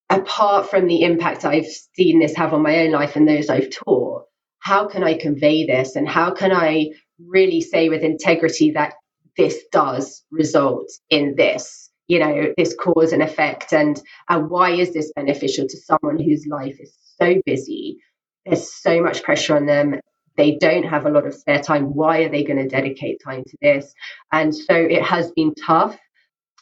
apart 0.08 0.70
from 0.70 0.86
the 0.86 1.02
impact 1.02 1.44
I've 1.44 1.66
seen 1.96 2.20
this 2.20 2.36
have 2.36 2.54
on 2.54 2.62
my 2.62 2.84
own 2.84 2.92
life 2.92 3.16
and 3.16 3.26
those 3.26 3.48
I've 3.48 3.70
taught, 3.70 4.26
how 4.60 4.86
can 4.86 5.02
I 5.02 5.14
convey 5.14 5.66
this 5.66 5.96
and 5.96 6.08
how 6.08 6.30
can 6.30 6.52
I 6.52 6.90
really 7.18 7.62
say 7.62 7.88
with 7.88 8.02
integrity 8.02 8.70
that 8.72 8.92
this 9.38 9.64
does 9.72 10.22
result 10.30 10.90
in 11.08 11.34
this 11.36 11.88
you 12.08 12.18
know 12.18 12.52
this 12.56 12.74
cause 12.74 13.12
and 13.12 13.22
effect? 13.22 13.72
And 13.72 14.00
and 14.28 14.50
why 14.50 14.70
is 14.70 14.92
this 14.92 15.12
beneficial 15.14 15.68
to 15.68 15.76
someone 15.76 16.18
whose 16.18 16.46
life 16.46 16.80
is 16.80 16.92
so 17.20 17.40
busy? 17.46 17.98
There's 18.44 18.72
so 18.72 19.00
much 19.02 19.22
pressure 19.22 19.54
on 19.54 19.66
them. 19.66 20.00
They 20.36 20.56
don't 20.56 20.84
have 20.84 21.04
a 21.04 21.10
lot 21.10 21.26
of 21.26 21.34
spare 21.34 21.60
time. 21.60 21.94
Why 21.94 22.20
are 22.20 22.30
they 22.30 22.44
going 22.44 22.58
to 22.58 22.68
dedicate 22.68 23.20
time 23.22 23.44
to 23.44 23.56
this? 23.60 23.92
And 24.32 24.54
so 24.54 24.74
it 24.74 25.02
has 25.02 25.30
been 25.32 25.54
tough. 25.54 25.96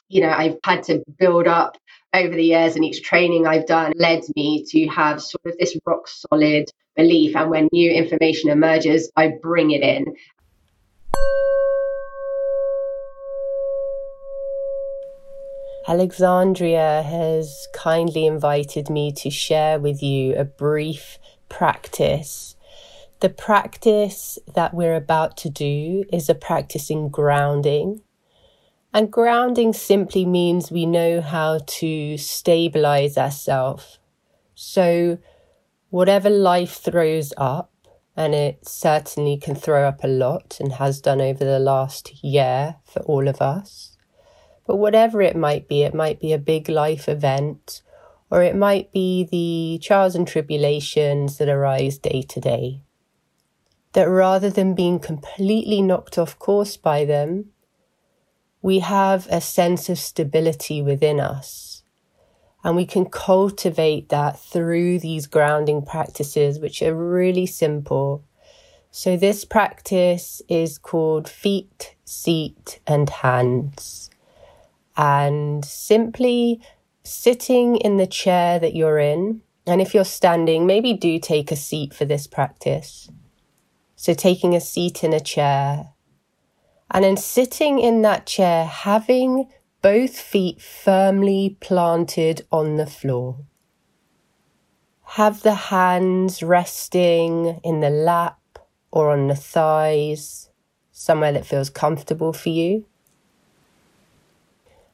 You 0.09 0.23
know 0.23 0.30
i've 0.30 0.59
had 0.64 0.85
to 0.85 1.02
build 1.18 1.49
up 1.49 1.76
over 2.14 2.35
the 2.35 2.45
years 2.45 2.76
and 2.76 2.85
each 2.85 3.02
training 3.02 3.45
i've 3.45 3.66
done 3.66 3.92
led 3.97 4.23
me 4.37 4.64
to 4.68 4.87
have 4.87 5.21
sort 5.21 5.45
of 5.47 5.59
this 5.59 5.76
rock 5.85 6.06
solid 6.06 6.71
belief. 6.95 7.35
And 7.35 7.50
when 7.50 7.68
new 7.73 7.90
information 7.90 8.50
emerges 8.50 9.11
i 9.16 9.33
bring 9.42 9.71
it 9.71 9.83
in 9.83 10.14
Alexandria 15.88 17.02
has 17.02 17.68
kindly 17.72 18.26
invited 18.26 18.90
me 18.90 19.12
to 19.12 19.30
share 19.30 19.78
with 19.78 20.02
you 20.02 20.34
a 20.34 20.44
brief 20.44 21.16
practice. 21.48 22.56
The 23.20 23.28
practice 23.28 24.36
that 24.52 24.74
we're 24.74 24.96
about 24.96 25.36
to 25.38 25.48
do 25.48 26.02
is 26.12 26.28
a 26.28 26.34
practice 26.34 26.90
in 26.90 27.08
grounding. 27.08 28.02
And 28.92 29.12
grounding 29.12 29.72
simply 29.72 30.24
means 30.24 30.72
we 30.72 30.86
know 30.86 31.20
how 31.20 31.60
to 31.64 32.18
stabilize 32.18 33.16
ourselves. 33.16 34.00
So, 34.56 35.18
whatever 35.90 36.28
life 36.28 36.72
throws 36.72 37.32
up, 37.36 37.70
and 38.16 38.34
it 38.34 38.66
certainly 38.66 39.36
can 39.36 39.54
throw 39.54 39.86
up 39.86 40.02
a 40.02 40.08
lot 40.08 40.56
and 40.58 40.72
has 40.72 41.00
done 41.00 41.20
over 41.20 41.44
the 41.44 41.60
last 41.60 42.24
year 42.24 42.76
for 42.84 43.02
all 43.02 43.28
of 43.28 43.40
us 43.40 43.95
but 44.66 44.76
whatever 44.76 45.23
it 45.23 45.37
might 45.37 45.68
be, 45.68 45.82
it 45.82 45.94
might 45.94 46.20
be 46.20 46.32
a 46.32 46.38
big 46.38 46.68
life 46.68 47.08
event, 47.08 47.82
or 48.30 48.42
it 48.42 48.56
might 48.56 48.92
be 48.92 49.25
the 49.25 49.80
trials 49.87 50.16
and 50.16 50.26
tribulations 50.26 51.38
that 51.38 51.49
arise 51.49 51.99
day 51.99 52.23
to 52.23 52.40
day. 52.40 52.80
That 53.92 54.08
rather 54.08 54.50
than 54.50 54.75
being 54.75 54.99
completely 54.99 55.80
knocked 55.80 56.18
off 56.18 56.38
course 56.38 56.76
by 56.76 57.04
them, 57.04 57.46
we 58.61 58.80
have 58.80 59.28
a 59.30 59.40
sense 59.40 59.88
of 59.88 59.99
stability 59.99 60.82
within 60.82 61.20
us. 61.20 61.85
And 62.64 62.75
we 62.75 62.85
can 62.85 63.06
cultivate 63.06 64.08
that 64.08 64.40
through 64.40 64.99
these 64.99 65.28
grounding 65.28 65.82
practices, 65.82 66.58
which 66.58 66.82
are 66.82 66.94
really 66.94 67.46
simple. 67.46 68.25
So, 68.90 69.16
this 69.16 69.44
practice 69.44 70.42
is 70.49 70.78
called 70.78 71.28
feet, 71.28 71.94
seat, 72.04 72.80
and 72.88 73.08
hands 73.08 74.11
and 74.96 75.64
simply 75.64 76.60
sitting 77.02 77.76
in 77.76 77.96
the 77.96 78.06
chair 78.06 78.58
that 78.58 78.74
you're 78.74 78.98
in. 78.98 79.42
And 79.66 79.80
if 79.80 79.94
you're 79.94 80.04
standing, 80.04 80.66
maybe 80.66 80.92
do 80.92 81.18
take 81.18 81.50
a 81.50 81.56
seat 81.56 81.92
for 81.92 82.04
this 82.04 82.26
practice. 82.26 83.10
So, 83.96 84.14
taking 84.14 84.54
a 84.54 84.60
seat 84.60 85.02
in 85.02 85.12
a 85.12 85.20
chair 85.20 85.92
and 86.90 87.04
then 87.04 87.16
sitting 87.16 87.80
in 87.80 88.02
that 88.02 88.26
chair, 88.26 88.64
having 88.64 89.48
both 89.82 90.18
feet 90.18 90.60
firmly 90.60 91.56
planted 91.60 92.46
on 92.52 92.76
the 92.76 92.86
floor. 92.86 93.38
Have 95.10 95.42
the 95.42 95.54
hands 95.54 96.42
resting 96.42 97.60
in 97.64 97.80
the 97.80 97.90
lap 97.90 98.38
or 98.90 99.10
on 99.10 99.28
the 99.28 99.36
thighs, 99.36 100.50
somewhere 100.92 101.32
that 101.32 101.46
feels 101.46 101.70
comfortable 101.70 102.32
for 102.32 102.48
you 102.50 102.86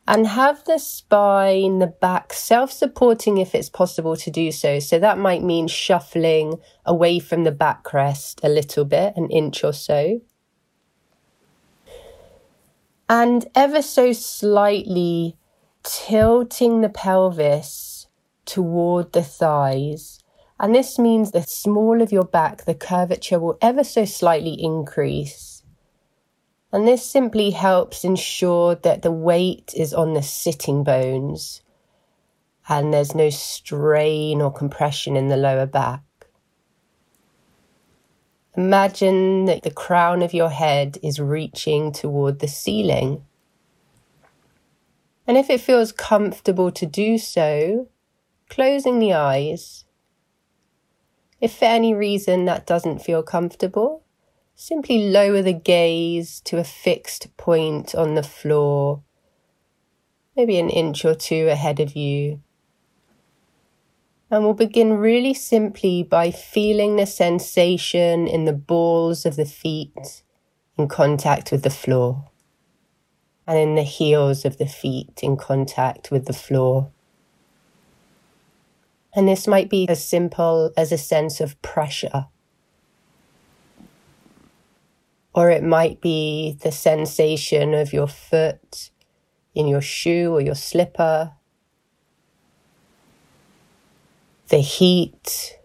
and 0.06 0.26
have 0.26 0.64
the 0.64 0.78
spine, 0.78 1.78
the 1.78 1.87
back 1.87 2.32
self 2.32 2.73
supporting 2.73 3.38
if 3.38 3.54
it's 3.54 3.71
possible 3.71 4.16
to 4.16 4.30
do 4.30 4.50
so. 4.50 4.78
So 4.78 4.99
that 4.99 5.18
might 5.18 5.42
mean 5.42 5.68
shuffling 5.68 6.59
away 6.85 7.18
from 7.18 7.44
the 7.44 7.52
backrest 7.52 8.40
a 8.42 8.49
little 8.49 8.85
bit, 8.85 9.14
an 9.16 9.30
inch 9.30 9.62
or 9.62 9.73
so. 9.73 10.21
And 13.09 13.47
ever 13.54 13.82
so 13.82 14.12
slightly 14.12 15.37
tilting 15.82 16.80
the 16.80 16.88
pelvis 16.88 18.06
toward 18.44 19.12
the 19.12 19.23
thighs. 19.23 20.18
And 20.59 20.75
this 20.75 20.99
means 20.99 21.30
the 21.30 21.42
small 21.42 22.00
of 22.00 22.12
your 22.12 22.25
back, 22.25 22.64
the 22.64 22.75
curvature 22.75 23.38
will 23.38 23.59
ever 23.61 23.85
so 23.85 24.04
slightly 24.04 24.54
increase 24.54 25.51
and 26.73 26.88
this 26.88 27.05
simply 27.05 27.50
helps 27.50 28.02
ensure 28.02 28.75
that 28.76 29.02
the 29.02 29.12
weight 29.12 29.73
is 29.76 29.93
on 29.93 30.14
the 30.14 30.23
sitting 30.23 30.83
bones 30.83 31.62
and 32.69 32.95
there's 32.95 33.14
no 33.14 33.29
strain 33.29 34.41
or 34.41 34.50
compression 34.50 35.17
in 35.17 35.29
the 35.29 35.37
lower 35.37 35.67
back. 35.67 36.02
Imagine 38.57 39.47
that 39.47 39.62
the 39.62 39.71
crown 39.71 40.23
of 40.23 40.35
your 40.35 40.50
head 40.50 40.99
is 41.02 41.19
reaching 41.19 41.91
toward 41.91 42.38
the 42.38 42.49
ceiling. 42.49 43.25
And 45.26 45.37
if 45.37 45.50
it 45.50 45.61
feels 45.61 45.93
comfortable 45.93 46.71
to 46.73 46.87
do 46.87 47.19
so, 47.19 47.88
closing 48.49 48.99
the 48.99 49.14
eyes. 49.14 49.85
If 51.41 51.57
for 51.57 51.64
any 51.64 51.95
reason 51.95 52.45
that 52.45 52.67
doesn't 52.67 53.00
feel 53.00 53.23
comfortable, 53.23 54.05
simply 54.54 55.11
lower 55.11 55.42
the 55.42 55.52
gaze 55.52 56.40
to 56.40 56.59
a 56.59 56.64
fixed 56.64 57.37
point 57.37 57.94
on 57.94 58.14
the 58.14 58.23
floor, 58.23 59.02
maybe 60.37 60.59
an 60.59 60.71
inch 60.71 61.04
or 61.04 61.14
two 61.14 61.49
ahead 61.49 61.80
of 61.80 61.97
you. 61.97 62.40
And 64.30 64.44
we'll 64.44 64.54
begin 64.54 64.94
really 64.94 65.35
simply 65.35 66.02
by 66.02 66.30
feeling 66.30 66.97
the 66.97 67.06
sensation 67.06 68.26
in 68.26 68.47
the 68.47 68.52
balls 68.52 69.26
of 69.26 69.37
the 69.37 69.44
feet 69.44 70.23
in 70.78 70.88
contact 70.88 71.52
with 71.52 71.62
the 71.62 71.71
floor 71.71 72.30
and 73.47 73.59
in 73.59 73.75
the 73.75 73.82
heels 73.82 74.44
of 74.44 74.59
the 74.59 74.66
feet 74.66 75.21
in 75.23 75.37
contact 75.37 76.11
with 76.11 76.26
the 76.26 76.32
floor. 76.32 76.90
And 79.14 79.28
this 79.28 79.47
might 79.47 79.68
be 79.68 79.87
as 79.88 80.02
simple 80.02 80.73
as 80.76 80.92
a 80.92 80.99
sense 80.99 81.40
of 81.40 81.61
pressure. 81.61 82.26
Or 85.35 85.51
it 85.51 85.62
might 85.62 86.01
be 86.01 86.59
the 86.62 86.73
sensation 86.73 87.73
of 87.75 87.93
your 87.93 88.07
foot 88.07 88.91
in 89.55 89.67
your 89.67 89.81
shoe 89.81 90.33
or 90.33 90.41
your 90.41 90.55
slipper, 90.55 91.33
the 94.49 94.59
heat 94.59 95.59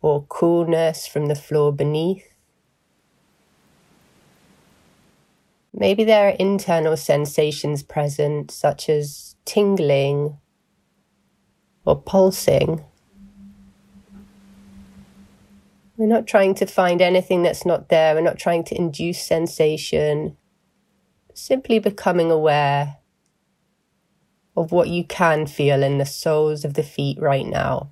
or 0.00 0.22
coolness 0.28 1.06
from 1.06 1.26
the 1.26 1.34
floor 1.34 1.72
beneath. 1.72 2.24
Maybe 5.72 6.04
there 6.04 6.28
are 6.28 6.36
internal 6.38 6.96
sensations 6.96 7.82
present, 7.82 8.50
such 8.50 8.88
as 8.88 9.36
tingling 9.44 10.38
or 11.84 12.00
pulsing. 12.00 12.84
We're 16.00 16.06
not 16.06 16.26
trying 16.26 16.54
to 16.54 16.64
find 16.64 17.02
anything 17.02 17.42
that's 17.42 17.66
not 17.66 17.90
there. 17.90 18.14
We're 18.14 18.22
not 18.22 18.38
trying 18.38 18.64
to 18.64 18.74
induce 18.74 19.20
sensation. 19.20 20.38
Simply 21.34 21.78
becoming 21.78 22.30
aware 22.30 22.96
of 24.56 24.72
what 24.72 24.88
you 24.88 25.04
can 25.04 25.46
feel 25.46 25.82
in 25.82 25.98
the 25.98 26.06
soles 26.06 26.64
of 26.64 26.72
the 26.72 26.82
feet 26.82 27.20
right 27.20 27.44
now. 27.44 27.90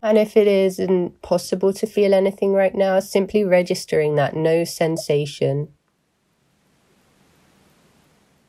And 0.00 0.16
if 0.16 0.36
it 0.36 0.46
isn't 0.46 1.22
possible 1.22 1.72
to 1.72 1.84
feel 1.84 2.14
anything 2.14 2.52
right 2.52 2.72
now, 2.72 3.00
simply 3.00 3.42
registering 3.42 4.14
that 4.14 4.36
no 4.36 4.62
sensation. 4.62 5.72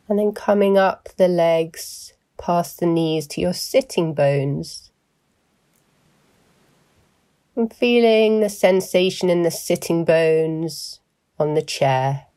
And 0.07 0.19
then 0.19 0.33
coming 0.33 0.77
up 0.77 1.09
the 1.17 1.27
legs 1.27 2.13
past 2.37 2.79
the 2.79 2.85
knees 2.85 3.25
to 3.29 3.41
your 3.41 3.55
sitting 3.55 4.13
bones. 4.13 4.88
And 7.59 7.73
feeling 7.73 8.39
the 8.39 8.47
sensation 8.47 9.29
in 9.29 9.43
the 9.43 9.51
sitting 9.51 10.05
bones 10.05 11.01
on 11.37 11.55
the 11.55 11.61
chair. 11.61 12.27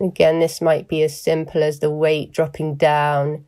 Again, 0.00 0.40
this 0.40 0.62
might 0.62 0.88
be 0.88 1.02
as 1.02 1.20
simple 1.20 1.62
as 1.62 1.80
the 1.80 1.90
weight 1.90 2.32
dropping 2.32 2.76
down 2.76 3.44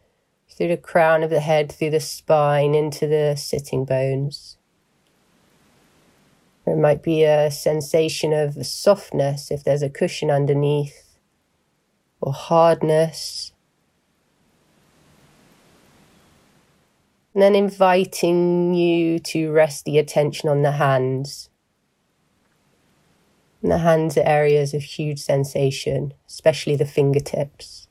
through 0.50 0.68
the 0.68 0.76
crown 0.76 1.22
of 1.22 1.30
the 1.30 1.40
head, 1.40 1.72
through 1.72 1.92
the 1.92 1.98
spine, 1.98 2.74
into 2.74 3.06
the 3.06 3.36
sitting 3.36 3.86
bones. 3.86 4.58
There 6.66 6.76
might 6.76 7.02
be 7.02 7.24
a 7.24 7.50
sensation 7.50 8.34
of 8.34 8.66
softness 8.66 9.50
if 9.50 9.64
there's 9.64 9.80
a 9.80 9.88
cushion 9.88 10.30
underneath, 10.30 11.16
or 12.20 12.34
hardness. 12.34 13.49
And 17.32 17.42
then 17.42 17.54
inviting 17.54 18.74
you 18.74 19.20
to 19.20 19.52
rest 19.52 19.84
the 19.84 19.98
attention 19.98 20.48
on 20.48 20.62
the 20.62 20.72
hands. 20.72 21.48
And 23.62 23.70
the 23.70 23.78
hands 23.78 24.16
are 24.16 24.26
areas 24.26 24.74
of 24.74 24.82
huge 24.82 25.20
sensation, 25.20 26.14
especially 26.26 26.76
the 26.76 26.86
fingertips. 26.86 27.86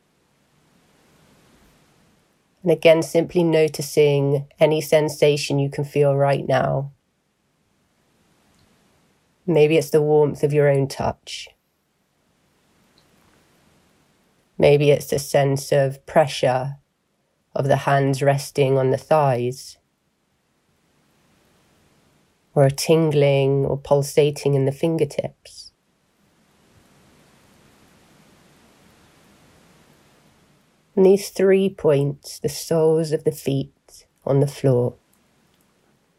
And 2.64 2.72
again, 2.72 3.02
simply 3.02 3.44
noticing 3.44 4.48
any 4.60 4.82
sensation 4.82 5.60
you 5.60 5.70
can 5.70 5.86
feel 5.86 6.16
right 6.16 6.46
now. 6.46 6.92
Maybe 9.48 9.78
it's 9.78 9.92
the 9.92 10.02
warmth 10.02 10.44
of 10.44 10.52
your 10.52 10.68
own 10.68 10.88
touch. 10.88 11.48
Maybe 14.58 14.92
it's 14.92 15.08
the 15.08 15.20
sense 15.20 15.72
of 15.72 16.06
pressure 16.06 16.79
of 17.56 17.66
the 17.66 17.78
hands 17.78 18.22
resting 18.22 18.78
on 18.78 18.92
the 18.92 18.98
thighs, 18.98 19.78
or 22.56 22.64
a 22.64 22.72
tingling 22.72 23.66
or 23.66 23.78
pulsating 23.78 24.54
in 24.54 24.66
the 24.66 24.72
fingertips. 24.72 25.72
And 30.96 31.06
these 31.06 31.30
three 31.30 31.70
points, 31.70 32.40
the 32.40 32.50
soles 32.50 33.14
of 33.14 33.24
the 33.24 33.32
feet 33.32 34.06
on 34.26 34.42
the 34.42 34.48
floor, 34.48 34.96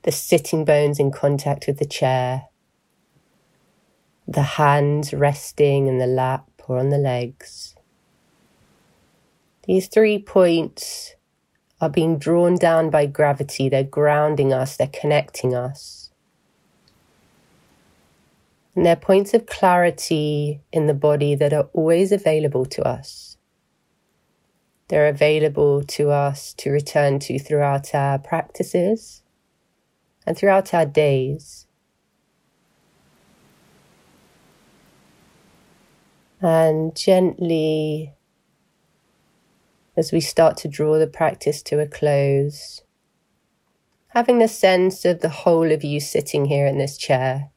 the 0.03 0.13
sitting 0.13 0.65
bones 0.65 0.99
in 0.99 1.11
contact 1.11 1.67
with 1.67 1.79
the 1.79 1.85
chair, 1.85 2.45
the 4.27 4.43
hands 4.43 5.13
resting 5.13 5.87
in 5.87 5.99
the 5.99 6.07
lap 6.07 6.49
or 6.67 6.79
on 6.79 6.89
the 6.89 6.99
legs. 6.99 7.75
These 9.67 9.89
three 9.89 10.19
points 10.19 11.15
are 11.81 11.89
being 11.89 12.19
drawn 12.19 12.57
down 12.57 12.91
by 12.91 13.07
gravity. 13.07 13.69
They're 13.69 13.85
grounding 13.85 14.53
us, 14.53 14.77
they're 14.77 14.87
connecting 14.89 15.55
us. 15.55 16.11
And 18.77 18.87
they're 18.87 18.97
points 18.97 19.35
of 19.35 19.47
clarity 19.47 20.61
in 20.73 20.87
the 20.87 20.95
body 20.95 21.35
that 21.35 21.53
are 21.53 21.69
always 21.73 22.13
available 22.13 22.67
to 22.67 22.83
us. 22.83 23.37
They're 24.89 25.09
available 25.09 25.83
to 25.85 26.11
us 26.11 26.53
to 26.55 26.71
return 26.71 27.19
to 27.21 27.39
throughout 27.39 27.95
our 27.95 28.19
practices 28.19 29.23
and 30.27 30.37
throughout 30.37 30.75
our 30.75 30.87
days. 30.87 31.67
And 36.41 36.97
gently, 36.97 38.15
as 39.97 40.13
we 40.13 40.21
start 40.21 40.57
to 40.59 40.69
draw 40.69 40.99
the 40.99 41.07
practice 41.07 41.63
to 41.63 41.81
a 41.81 41.87
close, 41.87 42.83
having 44.09 44.39
the 44.39 44.49
sense 44.49 45.05
of 45.05 45.21
the 45.21 45.29
whole 45.29 45.71
of 45.71 45.85
you 45.85 46.01
sitting 46.01 46.47
here 46.47 46.67
in 46.67 46.79
this 46.79 46.97
chair, 46.97 47.51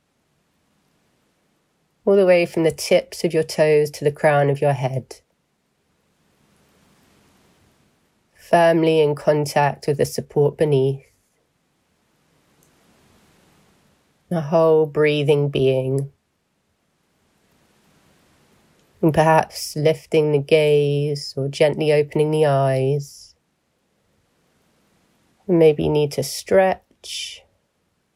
all 2.06 2.16
the 2.16 2.26
way 2.26 2.46
from 2.46 2.64
the 2.64 2.72
tips 2.72 3.24
of 3.24 3.34
your 3.34 3.44
toes 3.44 3.90
to 3.92 4.04
the 4.04 4.12
crown 4.12 4.50
of 4.50 4.62
your 4.62 4.74
head. 4.74 5.22
firmly 8.54 9.02
in 9.02 9.16
contact 9.16 9.88
with 9.88 9.98
the 9.98 10.06
support 10.06 10.56
beneath. 10.60 11.04
The 14.30 14.42
whole 14.42 14.86
breathing 14.86 15.50
being. 15.50 16.13
And 19.04 19.14
perhaps 19.14 19.76
lifting 19.76 20.32
the 20.32 20.40
gaze 20.40 21.34
or 21.36 21.50
gently 21.50 21.92
opening 21.92 22.32
the 22.32 22.46
eyes. 22.46 23.36
Maybe 25.46 25.84
you 25.84 25.90
need 25.90 26.14
to 26.14 26.24
stretch 26.24 27.44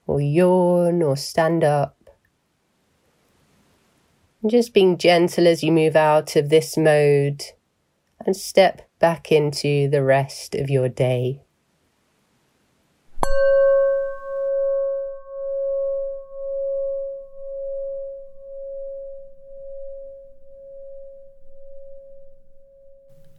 or 0.07 0.21
yawn 0.21 1.03
or 1.03 1.17
stand 1.17 1.65
up. 1.65 2.09
And 4.41 4.49
just 4.49 4.73
being 4.73 4.97
gentle 4.97 5.45
as 5.45 5.61
you 5.61 5.73
move 5.73 5.97
out 5.97 6.37
of 6.37 6.47
this 6.47 6.77
mode 6.77 7.43
and 8.25 8.33
step 8.33 8.89
back 8.97 9.29
into 9.29 9.89
the 9.89 10.01
rest 10.01 10.55
of 10.55 10.69
your 10.69 10.87
day. 10.87 11.41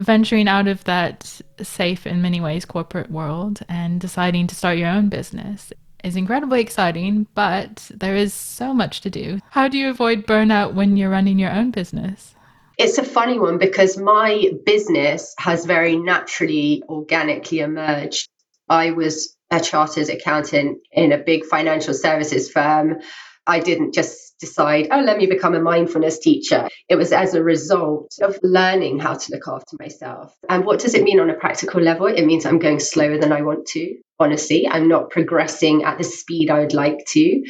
Venturing 0.09 0.49
out 0.49 0.66
of 0.66 0.83
that 0.85 1.38
safe 1.61 2.07
in 2.07 2.23
many 2.23 2.40
ways 2.40 2.64
corporate 2.64 3.11
world 3.11 3.61
and 3.68 4.01
deciding 4.01 4.47
to 4.47 4.55
start 4.55 4.79
your 4.79 4.88
own 4.88 5.11
business 5.11 5.71
is 6.03 6.16
incredibly 6.16 6.62
exciting, 6.62 7.27
but 7.35 7.90
there 7.94 8.16
is 8.16 8.33
so 8.33 8.73
much 8.73 9.03
to 9.03 9.11
do. 9.11 9.38
How 9.51 9.68
do 9.68 9.77
you 9.77 9.90
avoid 9.90 10.27
burnout 10.27 10.73
when 10.73 10.97
you're 10.97 11.11
running 11.11 11.38
your 11.38 11.53
own 11.53 11.73
business? 11.73 12.35
It's 12.79 12.97
a 12.97 13.05
funny 13.05 13.38
one 13.38 13.59
because 13.59 13.99
my 13.99 14.51
business 14.64 15.35
has 15.37 15.66
very 15.66 15.99
naturally, 15.99 16.83
organically 16.88 17.59
emerged. 17.59 18.31
I 18.66 18.92
was 18.92 19.37
a 19.51 19.61
chartered 19.61 20.09
accountant 20.09 20.79
in 20.90 21.12
a 21.12 21.18
big 21.18 21.44
financial 21.44 21.92
services 21.92 22.51
firm. 22.51 23.01
I 23.47 23.61
didn't 23.61 23.92
just 23.92 24.28
decide, 24.38 24.88
oh, 24.90 25.01
let 25.01 25.18
me 25.18 25.27
become 25.27 25.55
a 25.55 25.61
mindfulness 25.61 26.18
teacher. 26.18 26.68
It 26.88 26.96
was 26.96 27.12
as 27.12 27.35
a 27.35 27.42
result 27.42 28.14
of 28.20 28.38
learning 28.42 28.98
how 28.98 29.14
to 29.14 29.33
look 29.33 29.48
after 29.48 29.77
myself. 29.79 30.35
And 30.48 30.64
what 30.64 30.81
does 30.81 30.94
it 30.94 31.03
mean 31.03 31.20
on 31.20 31.31
a 31.31 31.35
practical 31.35 31.81
level? 31.81 32.07
It 32.07 32.24
means 32.24 32.46
I'm 32.46 32.59
going 32.59 32.81
slower 32.81 33.18
than 33.18 33.33
I 33.33 33.42
want 33.42 33.66
to. 33.68 33.96
Honestly, 34.18 34.68
I'm 34.68 34.88
not 34.88 35.11
progressing 35.11 35.85
at 35.85 35.98
the 35.98 36.05
speed 36.05 36.51
I 36.51 36.61
would 36.61 36.74
like 36.74 37.05
to, 37.09 37.44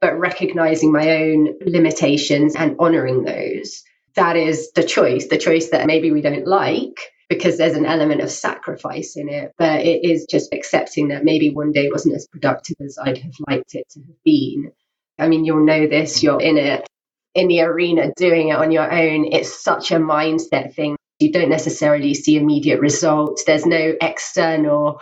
but 0.00 0.18
recognizing 0.18 0.92
my 0.92 1.22
own 1.22 1.54
limitations 1.64 2.54
and 2.56 2.76
honoring 2.78 3.24
those. 3.24 3.82
That 4.16 4.36
is 4.36 4.70
the 4.72 4.84
choice, 4.84 5.26
the 5.28 5.38
choice 5.38 5.70
that 5.70 5.86
maybe 5.86 6.12
we 6.12 6.20
don't 6.20 6.46
like, 6.46 7.00
because 7.28 7.58
there's 7.58 7.74
an 7.74 7.86
element 7.86 8.20
of 8.20 8.30
sacrifice 8.30 9.16
in 9.16 9.28
it. 9.28 9.52
But 9.58 9.80
it 9.80 10.04
is 10.04 10.26
just 10.30 10.52
accepting 10.52 11.08
that 11.08 11.24
maybe 11.24 11.50
one 11.50 11.72
day 11.72 11.88
wasn't 11.90 12.14
as 12.14 12.28
productive 12.28 12.76
as 12.80 12.96
I'd 13.02 13.18
have 13.18 13.34
liked 13.48 13.74
it 13.74 13.88
to 13.90 14.00
have 14.00 14.22
been. 14.24 14.72
I 15.18 15.28
mean, 15.28 15.44
you'll 15.44 15.64
know 15.64 15.86
this, 15.86 16.22
you're 16.22 16.40
in 16.40 16.58
it, 16.58 16.86
in 17.34 17.48
the 17.48 17.62
arena 17.62 18.12
doing 18.16 18.48
it 18.48 18.56
on 18.56 18.72
your 18.72 18.90
own. 18.90 19.26
It's 19.32 19.62
such 19.62 19.92
a 19.92 19.96
mindset 19.96 20.74
thing. 20.74 20.96
You 21.20 21.32
don't 21.32 21.50
necessarily 21.50 22.14
see 22.14 22.36
immediate 22.36 22.80
results. 22.80 23.44
There's 23.44 23.66
no 23.66 23.94
external 24.00 25.00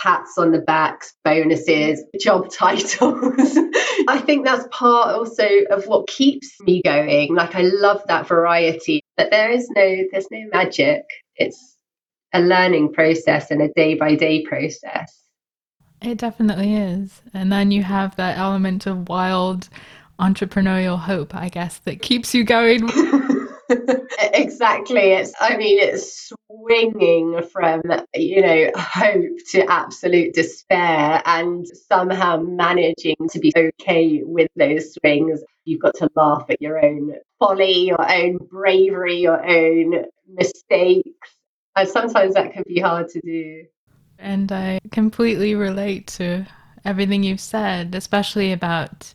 pats 0.00 0.38
on 0.38 0.52
the 0.52 0.60
backs, 0.60 1.14
bonuses, 1.24 2.04
job 2.20 2.50
titles. 2.52 3.58
I 4.08 4.22
think 4.24 4.44
that's 4.44 4.66
part 4.70 5.14
also 5.16 5.48
of 5.70 5.86
what 5.86 6.06
keeps 6.08 6.60
me 6.60 6.82
going. 6.82 7.34
Like 7.34 7.56
I 7.56 7.62
love 7.62 8.02
that 8.08 8.28
variety, 8.28 9.02
but 9.16 9.30
there 9.30 9.50
is 9.50 9.68
no 9.70 9.96
there's 10.12 10.30
no 10.30 10.44
magic 10.52 11.02
it's 11.36 11.76
a 12.34 12.40
learning 12.40 12.92
process 12.92 13.50
and 13.50 13.62
a 13.62 13.68
day 13.74 13.94
by 13.94 14.14
day 14.14 14.44
process. 14.44 15.16
It 16.00 16.18
definitely 16.18 16.74
is. 16.74 17.22
And 17.34 17.50
then 17.50 17.70
you 17.70 17.82
have 17.82 18.16
that 18.16 18.38
element 18.38 18.86
of 18.86 19.08
wild 19.08 19.68
entrepreneurial 20.18 20.98
hope, 20.98 21.34
I 21.34 21.48
guess, 21.48 21.78
that 21.78 22.02
keeps 22.02 22.34
you 22.34 22.44
going. 22.44 22.88
exactly. 24.18 25.12
It's, 25.12 25.32
I 25.40 25.56
mean, 25.56 25.78
it's 25.80 26.32
swinging 26.48 27.42
from, 27.52 27.82
you 28.14 28.42
know, 28.42 28.70
hope 28.76 29.36
to 29.50 29.70
absolute 29.70 30.34
despair 30.34 31.22
and 31.24 31.66
somehow 31.66 32.38
managing 32.38 33.16
to 33.30 33.38
be 33.38 33.52
okay 33.56 34.22
with 34.24 34.48
those 34.56 34.94
swings. 34.94 35.42
You've 35.64 35.80
got 35.80 35.94
to 35.96 36.08
laugh 36.14 36.46
at 36.48 36.62
your 36.62 36.84
own 36.84 37.14
folly, 37.38 37.86
your 37.86 38.10
own 38.10 38.38
bravery, 38.50 39.20
your 39.20 39.44
own 39.44 40.04
mistakes. 40.28 41.30
And 41.76 41.88
sometimes 41.88 42.34
that 42.34 42.52
can 42.52 42.64
be 42.66 42.80
hard 42.80 43.08
to 43.10 43.20
do. 43.20 43.64
And 44.18 44.50
I 44.50 44.80
completely 44.90 45.54
relate 45.54 46.06
to 46.18 46.46
everything 46.84 47.22
you've 47.22 47.40
said, 47.40 47.94
especially 47.94 48.52
about 48.52 49.14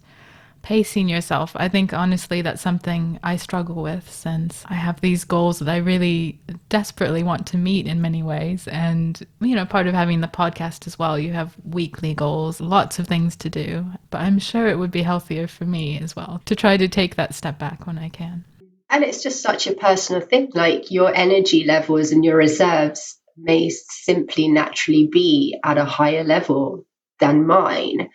pacing 0.63 1.09
yourself. 1.09 1.51
I 1.55 1.67
think 1.67 1.93
honestly 1.93 2.41
that's 2.41 2.61
something 2.61 3.19
I 3.21 3.35
struggle 3.35 3.83
with 3.83 4.09
since 4.09 4.63
I 4.69 4.75
have 4.75 5.01
these 5.01 5.25
goals 5.25 5.59
that 5.59 5.67
I 5.67 5.77
really 5.77 6.39
desperately 6.69 7.21
want 7.21 7.45
to 7.47 7.57
meet 7.57 7.85
in 7.85 8.01
many 8.01 8.23
ways. 8.23 8.67
And, 8.69 9.21
you 9.41 9.55
know, 9.55 9.65
part 9.65 9.87
of 9.87 9.93
having 9.93 10.21
the 10.21 10.27
podcast 10.27 10.87
as 10.87 10.97
well, 10.97 11.19
you 11.19 11.33
have 11.33 11.53
weekly 11.65 12.13
goals, 12.13 12.61
lots 12.61 12.97
of 12.97 13.07
things 13.07 13.35
to 13.37 13.49
do. 13.49 13.85
But 14.09 14.21
I'm 14.21 14.39
sure 14.39 14.67
it 14.67 14.79
would 14.79 14.91
be 14.91 15.03
healthier 15.03 15.47
for 15.47 15.65
me 15.65 15.99
as 15.99 16.15
well 16.15 16.41
to 16.45 16.55
try 16.55 16.77
to 16.77 16.87
take 16.87 17.17
that 17.17 17.35
step 17.35 17.59
back 17.59 17.85
when 17.85 17.97
I 17.97 18.07
can. 18.07 18.45
And 18.89 19.03
it's 19.03 19.21
just 19.21 19.41
such 19.41 19.67
a 19.67 19.73
personal 19.73 20.21
thing. 20.21 20.51
Like 20.53 20.91
your 20.91 21.13
energy 21.13 21.65
levels 21.65 22.11
and 22.11 22.23
your 22.23 22.37
reserves 22.37 23.19
may 23.37 23.69
simply 23.69 24.47
naturally 24.47 25.07
be 25.11 25.57
at 25.63 25.77
a 25.77 25.85
higher 25.85 26.23
level 26.23 26.85
than 27.19 27.47
mine. 27.47 28.09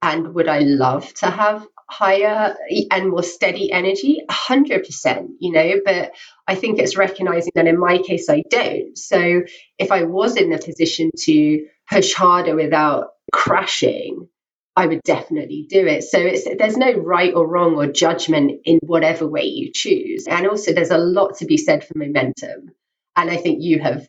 And 0.00 0.34
would 0.34 0.48
I 0.48 0.60
love 0.60 1.12
to 1.14 1.26
have 1.30 1.66
higher 1.88 2.56
and 2.90 3.10
more 3.10 3.22
steady 3.22 3.70
energy? 3.70 4.20
100% 4.28 5.28
you 5.40 5.52
know 5.52 5.74
but 5.84 6.12
i 6.48 6.54
think 6.54 6.78
it's 6.78 6.96
recognizing 6.96 7.52
that 7.54 7.66
in 7.66 7.78
my 7.78 7.98
case 7.98 8.28
i 8.30 8.42
don't. 8.48 8.96
So 8.96 9.42
if 9.78 9.92
i 9.92 10.04
was 10.04 10.36
in 10.36 10.50
the 10.50 10.58
position 10.58 11.10
to 11.20 11.66
push 11.90 12.14
harder 12.14 12.54
without 12.54 13.08
crashing 13.32 14.28
i 14.74 14.86
would 14.86 15.02
definitely 15.02 15.66
do 15.68 15.86
it. 15.86 16.02
So 16.02 16.18
it's 16.18 16.44
there's 16.58 16.78
no 16.78 16.92
right 16.92 17.34
or 17.34 17.46
wrong 17.46 17.74
or 17.74 17.86
judgment 17.88 18.62
in 18.64 18.78
whatever 18.82 19.26
way 19.28 19.44
you 19.44 19.70
choose. 19.72 20.26
And 20.26 20.46
also 20.46 20.72
there's 20.72 20.90
a 20.90 20.98
lot 20.98 21.36
to 21.38 21.44
be 21.44 21.58
said 21.58 21.84
for 21.84 21.98
momentum. 21.98 22.70
And 23.16 23.30
i 23.30 23.36
think 23.36 23.62
you 23.62 23.80
have 23.80 24.08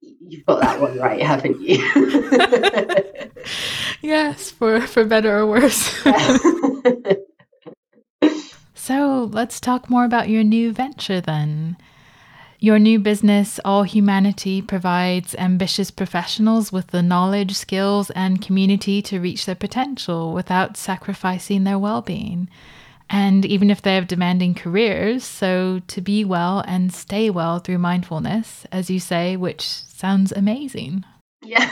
you've 0.00 0.44
got 0.46 0.60
that 0.60 0.80
one 0.80 0.98
right 0.98 1.22
haven't 1.22 1.60
you 1.60 1.76
yes 4.02 4.50
for 4.50 4.80
for 4.80 5.04
better 5.04 5.38
or 5.38 5.46
worse 5.46 5.94
so 8.74 9.28
let's 9.32 9.60
talk 9.60 9.90
more 9.90 10.04
about 10.04 10.28
your 10.28 10.44
new 10.44 10.72
venture 10.72 11.20
then. 11.20 11.76
Your 12.62 12.78
new 12.78 12.98
business, 12.98 13.58
All 13.64 13.84
Humanity, 13.84 14.60
provides 14.60 15.34
ambitious 15.36 15.90
professionals 15.90 16.70
with 16.70 16.88
the 16.88 17.02
knowledge, 17.02 17.54
skills, 17.54 18.10
and 18.10 18.42
community 18.42 19.00
to 19.02 19.18
reach 19.18 19.46
their 19.46 19.54
potential 19.54 20.34
without 20.34 20.76
sacrificing 20.76 21.64
their 21.64 21.78
well 21.78 22.02
being. 22.02 22.50
And 23.12 23.44
even 23.44 23.70
if 23.70 23.82
they 23.82 23.96
have 23.96 24.06
demanding 24.06 24.54
careers, 24.54 25.24
so 25.24 25.80
to 25.88 26.00
be 26.00 26.24
well 26.24 26.62
and 26.66 26.92
stay 26.92 27.28
well 27.28 27.58
through 27.58 27.78
mindfulness, 27.78 28.64
as 28.70 28.88
you 28.88 29.00
say, 29.00 29.36
which 29.36 29.62
sounds 29.62 30.30
amazing. 30.30 31.04
Yeah. 31.42 31.68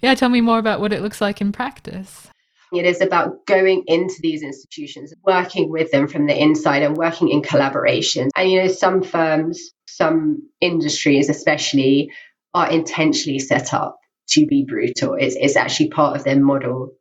yeah, 0.00 0.14
tell 0.14 0.28
me 0.28 0.40
more 0.40 0.60
about 0.60 0.80
what 0.80 0.92
it 0.92 1.02
looks 1.02 1.20
like 1.20 1.40
in 1.40 1.50
practice. 1.50 2.28
It 2.72 2.86
is 2.86 3.00
about 3.00 3.46
going 3.46 3.82
into 3.88 4.14
these 4.20 4.42
institutions, 4.42 5.12
working 5.24 5.70
with 5.70 5.90
them 5.90 6.06
from 6.06 6.26
the 6.26 6.40
inside 6.40 6.82
and 6.82 6.96
working 6.96 7.30
in 7.30 7.42
collaboration. 7.42 8.30
And, 8.36 8.48
you 8.48 8.62
know, 8.62 8.68
some 8.68 9.02
firms, 9.02 9.72
some 9.88 10.48
industries 10.60 11.30
especially, 11.30 12.12
are 12.52 12.70
intentionally 12.70 13.40
set 13.40 13.74
up 13.74 13.98
to 14.28 14.46
be 14.46 14.64
brutal. 14.64 15.14
It's, 15.14 15.34
it's 15.34 15.56
actually 15.56 15.88
part 15.88 16.16
of 16.16 16.22
their 16.24 16.38
model. 16.38 16.92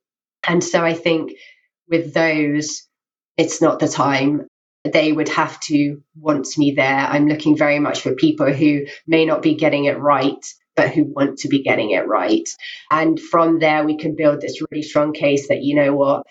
And 0.46 0.64
so 0.64 0.84
I 0.84 0.96
think 0.96 1.34
with 1.88 2.14
those, 2.14 2.88
it's 3.38 3.62
not 3.62 3.80
the 3.80 3.88
time. 3.88 4.48
They 4.84 5.12
would 5.12 5.30
have 5.30 5.60
to 5.62 6.02
want 6.16 6.58
me 6.58 6.72
there. 6.72 6.86
I'm 6.98 7.28
looking 7.28 7.58
very 7.58 7.80
much 7.80 8.02
for 8.02 8.16
people 8.16 8.52
who 8.52 8.86
may 9.08 9.26
not 9.26 9.42
be 9.42 9.56
getting 9.56 9.86
it 9.86 9.98
right, 9.98 10.46
but 10.76 10.90
who 10.92 11.04
want 11.06 11.40
to 11.40 11.48
be 11.48 11.64
getting 11.64 11.92
it 11.92 12.08
right. 12.08 12.48
And 12.92 13.20
from 13.20 13.60
there, 13.60 13.86
we 13.86 13.98
can 13.98 14.16
build 14.16 14.42
this 14.42 14.62
really 14.70 14.84
strong 14.84 15.14
case 15.14 15.48
that, 15.48 15.64
you 15.64 15.76
know 15.76 15.94
what, 15.94 16.28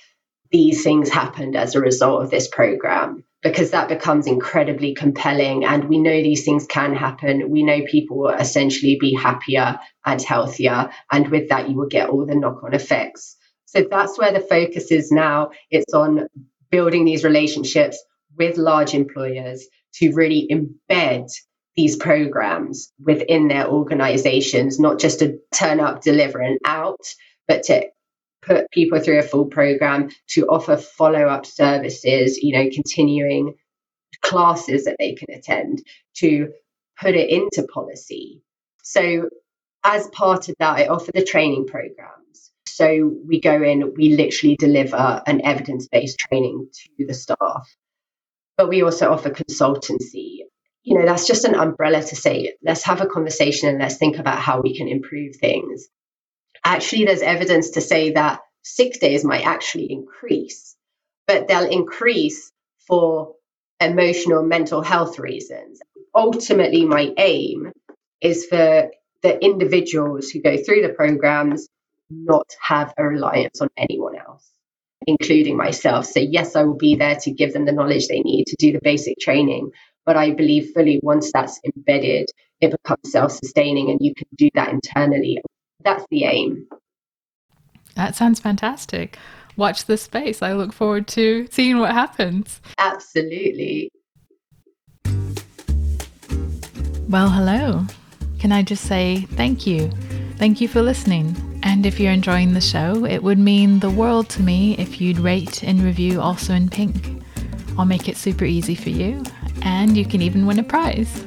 these 0.50 0.84
things 0.84 1.08
happened 1.08 1.56
as 1.56 1.74
a 1.74 1.80
result 1.80 2.22
of 2.22 2.30
this 2.30 2.46
program 2.46 3.24
because 3.42 3.70
that 3.72 3.88
becomes 3.88 4.26
incredibly 4.26 4.94
compelling. 4.94 5.64
And 5.64 5.88
we 5.88 5.98
know 5.98 6.22
these 6.22 6.44
things 6.44 6.66
can 6.66 6.94
happen. 6.94 7.50
We 7.50 7.64
know 7.64 7.82
people 7.90 8.18
will 8.18 8.34
essentially 8.34 8.98
be 9.00 9.14
happier 9.14 9.80
and 10.04 10.22
healthier. 10.22 10.90
And 11.10 11.28
with 11.28 11.48
that, 11.48 11.68
you 11.68 11.76
will 11.76 11.88
get 11.88 12.10
all 12.10 12.26
the 12.26 12.36
knock 12.36 12.62
on 12.62 12.74
effects. 12.74 13.36
So 13.66 13.84
that's 13.90 14.18
where 14.18 14.32
the 14.32 14.40
focus 14.40 14.92
is 14.92 15.10
now. 15.10 15.50
It's 15.70 15.94
on 15.94 16.28
building 16.72 17.04
these 17.04 17.22
relationships 17.22 18.02
with 18.36 18.56
large 18.56 18.94
employers 18.94 19.66
to 19.94 20.12
really 20.14 20.48
embed 20.50 21.30
these 21.76 21.96
programs 21.96 22.92
within 22.98 23.48
their 23.48 23.68
organizations, 23.68 24.80
not 24.80 24.98
just 24.98 25.20
to 25.20 25.38
turn 25.54 25.80
up, 25.80 26.02
deliver, 26.02 26.40
and 26.40 26.58
out, 26.64 27.00
but 27.46 27.64
to 27.64 27.86
put 28.42 28.70
people 28.70 29.00
through 29.00 29.20
a 29.20 29.22
full 29.22 29.46
program, 29.46 30.10
to 30.30 30.46
offer 30.48 30.76
follow 30.76 31.26
up 31.26 31.46
services, 31.46 32.38
you 32.38 32.56
know, 32.56 32.68
continuing 32.72 33.54
classes 34.22 34.84
that 34.84 34.96
they 34.98 35.14
can 35.14 35.34
attend, 35.34 35.82
to 36.16 36.52
put 37.00 37.14
it 37.14 37.30
into 37.30 37.68
policy. 37.68 38.42
So, 38.82 39.28
as 39.84 40.08
part 40.08 40.48
of 40.48 40.56
that, 40.58 40.78
I 40.78 40.86
offer 40.86 41.12
the 41.12 41.24
training 41.24 41.66
programs. 41.66 42.21
So, 42.76 43.12
we 43.26 43.40
go 43.40 43.62
in, 43.62 43.94
we 43.94 44.16
literally 44.16 44.56
deliver 44.56 45.22
an 45.26 45.42
evidence 45.44 45.88
based 45.88 46.18
training 46.18 46.68
to 46.98 47.06
the 47.06 47.14
staff. 47.14 47.68
But 48.56 48.68
we 48.68 48.82
also 48.82 49.10
offer 49.10 49.30
consultancy 49.30 50.42
you 50.82 50.98
know, 50.98 51.06
that's 51.06 51.26
just 51.26 51.44
an 51.44 51.54
umbrella 51.54 52.02
to 52.02 52.16
say, 52.16 52.54
let's 52.62 52.82
have 52.84 53.00
a 53.00 53.06
conversation 53.06 53.68
and 53.68 53.78
let's 53.78 53.96
think 53.96 54.18
about 54.18 54.38
how 54.38 54.60
we 54.60 54.76
can 54.76 54.88
improve 54.88 55.36
things. 55.36 55.88
Actually, 56.64 57.04
there's 57.04 57.22
evidence 57.22 57.70
to 57.70 57.80
say 57.80 58.12
that 58.12 58.40
sick 58.62 58.98
days 59.00 59.24
might 59.24 59.46
actually 59.46 59.92
increase, 59.92 60.76
but 61.26 61.46
they'll 61.46 61.70
increase 61.70 62.52
for 62.86 63.34
emotional 63.80 64.42
mental 64.42 64.82
health 64.82 65.18
reasons. 65.18 65.80
Ultimately, 66.14 66.84
my 66.84 67.12
aim 67.16 67.72
is 68.20 68.46
for 68.46 68.90
the 69.22 69.44
individuals 69.44 70.30
who 70.30 70.42
go 70.42 70.56
through 70.56 70.82
the 70.82 70.94
programs 70.94 71.68
not 72.12 72.46
have 72.60 72.92
a 72.96 73.04
reliance 73.04 73.60
on 73.60 73.68
anyone 73.76 74.16
else, 74.16 74.48
including 75.06 75.56
myself. 75.56 76.06
So, 76.06 76.20
yes, 76.20 76.56
I 76.56 76.64
will 76.64 76.76
be 76.76 76.96
there 76.96 77.16
to 77.16 77.30
give 77.30 77.52
them 77.52 77.64
the 77.64 77.72
knowledge 77.72 78.08
they 78.08 78.20
need 78.20 78.46
to 78.48 78.56
do 78.58 78.72
the 78.72 78.80
basic 78.82 79.18
training, 79.18 79.70
but 80.04 80.16
I 80.16 80.30
believe 80.30 80.72
fully 80.74 81.00
once 81.02 81.30
that's 81.32 81.60
embedded, 81.64 82.30
it 82.60 82.70
becomes 82.70 83.10
self 83.10 83.32
sustaining 83.32 83.90
and 83.90 83.98
you 84.00 84.14
can 84.14 84.28
do 84.36 84.48
that 84.54 84.68
internally. 84.68 85.40
That's 85.84 86.04
the 86.10 86.24
aim. 86.24 86.68
That 87.94 88.14
sounds 88.14 88.40
fantastic. 88.40 89.18
watch 89.56 89.84
this 89.84 90.02
space. 90.02 90.40
I 90.40 90.54
look 90.54 90.72
forward 90.72 91.06
to 91.08 91.46
seeing 91.50 91.78
what 91.78 91.92
happens. 91.92 92.60
Absolutely. 92.78 93.90
Well, 97.08 97.28
hello. 97.28 97.84
Can 98.38 98.52
I 98.52 98.62
just 98.62 98.84
say 98.84 99.26
thank 99.32 99.66
you? 99.66 99.90
Thank 100.36 100.60
you 100.60 100.68
for 100.68 100.80
listening. 100.80 101.51
And 101.62 101.86
if 101.86 102.00
you're 102.00 102.12
enjoying 102.12 102.54
the 102.54 102.60
show, 102.60 103.04
it 103.04 103.22
would 103.22 103.38
mean 103.38 103.80
the 103.80 103.90
world 103.90 104.28
to 104.30 104.42
me 104.42 104.76
if 104.78 105.00
you'd 105.00 105.18
rate 105.18 105.62
and 105.62 105.82
review 105.82 106.20
Also 106.20 106.54
in 106.54 106.68
Pink. 106.68 107.22
I'll 107.78 107.84
make 107.84 108.08
it 108.08 108.16
super 108.16 108.44
easy 108.44 108.74
for 108.74 108.90
you, 108.90 109.22
and 109.62 109.96
you 109.96 110.04
can 110.04 110.22
even 110.22 110.46
win 110.46 110.58
a 110.58 110.62
prize. 110.62 111.24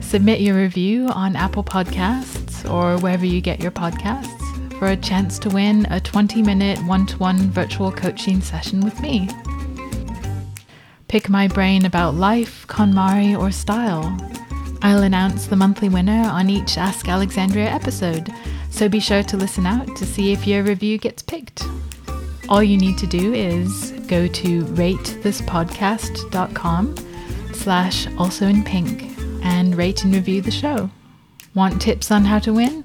Submit 0.00 0.40
your 0.40 0.56
review 0.56 1.08
on 1.08 1.36
Apple 1.36 1.64
Podcasts 1.64 2.70
or 2.70 3.00
wherever 3.00 3.24
you 3.26 3.40
get 3.40 3.60
your 3.60 3.72
podcasts 3.72 4.42
for 4.78 4.88
a 4.88 4.96
chance 4.96 5.38
to 5.38 5.48
win 5.48 5.86
a 5.90 6.00
20 6.00 6.42
minute 6.42 6.78
one 6.86 7.06
to 7.06 7.16
one 7.18 7.38
virtual 7.50 7.92
coaching 7.92 8.40
session 8.40 8.80
with 8.80 9.00
me. 9.00 9.28
Pick 11.08 11.28
my 11.28 11.46
brain 11.46 11.84
about 11.84 12.14
life, 12.14 12.66
KonMari, 12.66 13.38
or 13.38 13.50
style. 13.50 14.16
I'll 14.82 15.02
announce 15.02 15.46
the 15.46 15.56
monthly 15.56 15.88
winner 15.88 16.28
on 16.28 16.50
each 16.50 16.76
Ask 16.76 17.08
Alexandria 17.08 17.70
episode, 17.70 18.32
so 18.72 18.88
be 18.88 18.98
sure 18.98 19.22
to 19.22 19.36
listen 19.36 19.66
out 19.66 19.94
to 19.96 20.06
see 20.06 20.32
if 20.32 20.44
your 20.46 20.62
review 20.64 20.96
gets 20.98 21.22
picked. 21.22 21.64
All 22.48 22.62
you 22.62 22.78
need 22.78 22.96
to 22.98 23.06
do 23.06 23.32
is 23.32 23.92
go 24.08 24.26
to 24.26 24.64
ratethispodcast.com 24.64 26.96
slash 27.52 28.08
also 28.16 28.46
in 28.46 28.64
pink 28.64 29.12
and 29.44 29.76
rate 29.76 30.02
and 30.04 30.14
review 30.14 30.40
the 30.40 30.50
show. 30.50 30.90
Want 31.54 31.80
tips 31.80 32.10
on 32.10 32.24
how 32.24 32.40
to 32.40 32.52
win? 32.52 32.84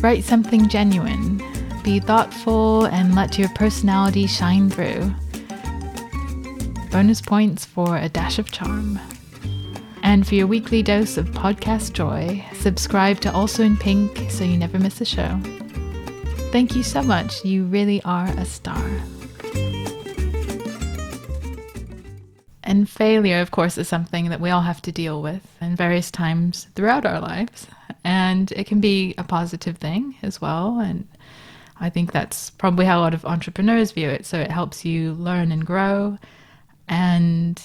Write 0.00 0.22
something 0.24 0.68
genuine. 0.68 1.42
Be 1.82 1.98
thoughtful 2.00 2.84
and 2.86 3.14
let 3.14 3.38
your 3.38 3.48
personality 3.50 4.26
shine 4.26 4.70
through. 4.70 5.14
Bonus 6.90 7.22
points 7.22 7.64
for 7.64 7.96
a 7.96 8.08
dash 8.08 8.38
of 8.38 8.52
charm. 8.52 8.98
And 10.08 10.26
for 10.26 10.36
your 10.36 10.46
weekly 10.46 10.82
dose 10.82 11.18
of 11.18 11.26
podcast 11.32 11.92
joy, 11.92 12.42
subscribe 12.54 13.20
to 13.20 13.30
Also 13.30 13.62
in 13.62 13.76
Pink 13.76 14.30
so 14.30 14.42
you 14.42 14.56
never 14.56 14.78
miss 14.78 15.02
a 15.02 15.04
show. 15.04 15.38
Thank 16.50 16.74
you 16.74 16.82
so 16.82 17.02
much. 17.02 17.44
You 17.44 17.64
really 17.64 18.02
are 18.04 18.26
a 18.28 18.46
star. 18.46 18.82
And 22.64 22.88
failure, 22.88 23.42
of 23.42 23.50
course, 23.50 23.76
is 23.76 23.86
something 23.86 24.30
that 24.30 24.40
we 24.40 24.48
all 24.48 24.62
have 24.62 24.80
to 24.82 24.92
deal 24.92 25.20
with 25.20 25.46
in 25.60 25.76
various 25.76 26.10
times 26.10 26.68
throughout 26.74 27.04
our 27.04 27.20
lives. 27.20 27.66
And 28.02 28.50
it 28.52 28.66
can 28.66 28.80
be 28.80 29.14
a 29.18 29.24
positive 29.24 29.76
thing 29.76 30.14
as 30.22 30.40
well. 30.40 30.80
And 30.80 31.06
I 31.80 31.90
think 31.90 32.12
that's 32.12 32.48
probably 32.48 32.86
how 32.86 32.98
a 32.98 33.02
lot 33.02 33.12
of 33.12 33.26
entrepreneurs 33.26 33.92
view 33.92 34.08
it. 34.08 34.24
So 34.24 34.40
it 34.40 34.50
helps 34.50 34.86
you 34.86 35.12
learn 35.12 35.52
and 35.52 35.66
grow. 35.66 36.16
And 36.88 37.62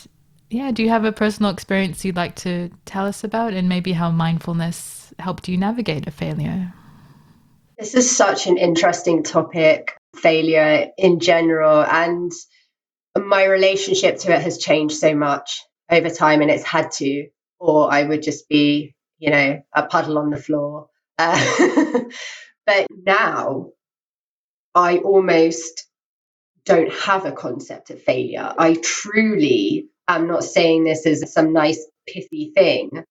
yeah, 0.53 0.71
do 0.71 0.83
you 0.83 0.89
have 0.89 1.05
a 1.05 1.11
personal 1.11 1.51
experience 1.51 2.05
you'd 2.05 2.15
like 2.15 2.35
to 2.37 2.69
tell 2.85 3.05
us 3.05 3.23
about 3.23 3.53
and 3.53 3.67
maybe 3.67 3.91
how 3.91 4.11
mindfulness 4.11 5.13
helped 5.19 5.47
you 5.47 5.57
navigate 5.57 6.07
a 6.07 6.11
failure? 6.11 6.73
This 7.77 7.95
is 7.95 8.15
such 8.15 8.47
an 8.47 8.57
interesting 8.57 9.23
topic, 9.23 9.97
failure 10.15 10.89
in 10.97 11.19
general. 11.19 11.83
And 11.83 12.31
my 13.17 13.45
relationship 13.45 14.19
to 14.19 14.33
it 14.33 14.41
has 14.41 14.57
changed 14.57 14.95
so 14.95 15.15
much 15.15 15.63
over 15.89 16.09
time, 16.09 16.41
and 16.41 16.49
it's 16.49 16.63
had 16.63 16.91
to, 16.91 17.27
or 17.59 17.91
I 17.91 18.03
would 18.03 18.23
just 18.23 18.47
be 18.47 18.95
you 19.23 19.29
know, 19.29 19.63
a 19.73 19.83
puddle 19.83 20.17
on 20.17 20.31
the 20.31 20.37
floor. 20.37 20.89
Uh, 21.17 22.03
but 22.65 22.87
now 22.91 23.69
I 24.75 24.97
almost 24.97 25.87
don't 26.65 26.91
have 26.91 27.25
a 27.25 27.31
concept 27.31 27.89
of 27.89 28.01
failure. 28.01 28.53
I 28.57 28.73
truly 28.73 29.87
am 30.07 30.27
not 30.27 30.43
saying 30.43 30.83
this 30.83 31.05
as 31.05 31.31
some 31.33 31.53
nice, 31.53 31.85
pithy 32.07 32.51
thing. 32.55 33.03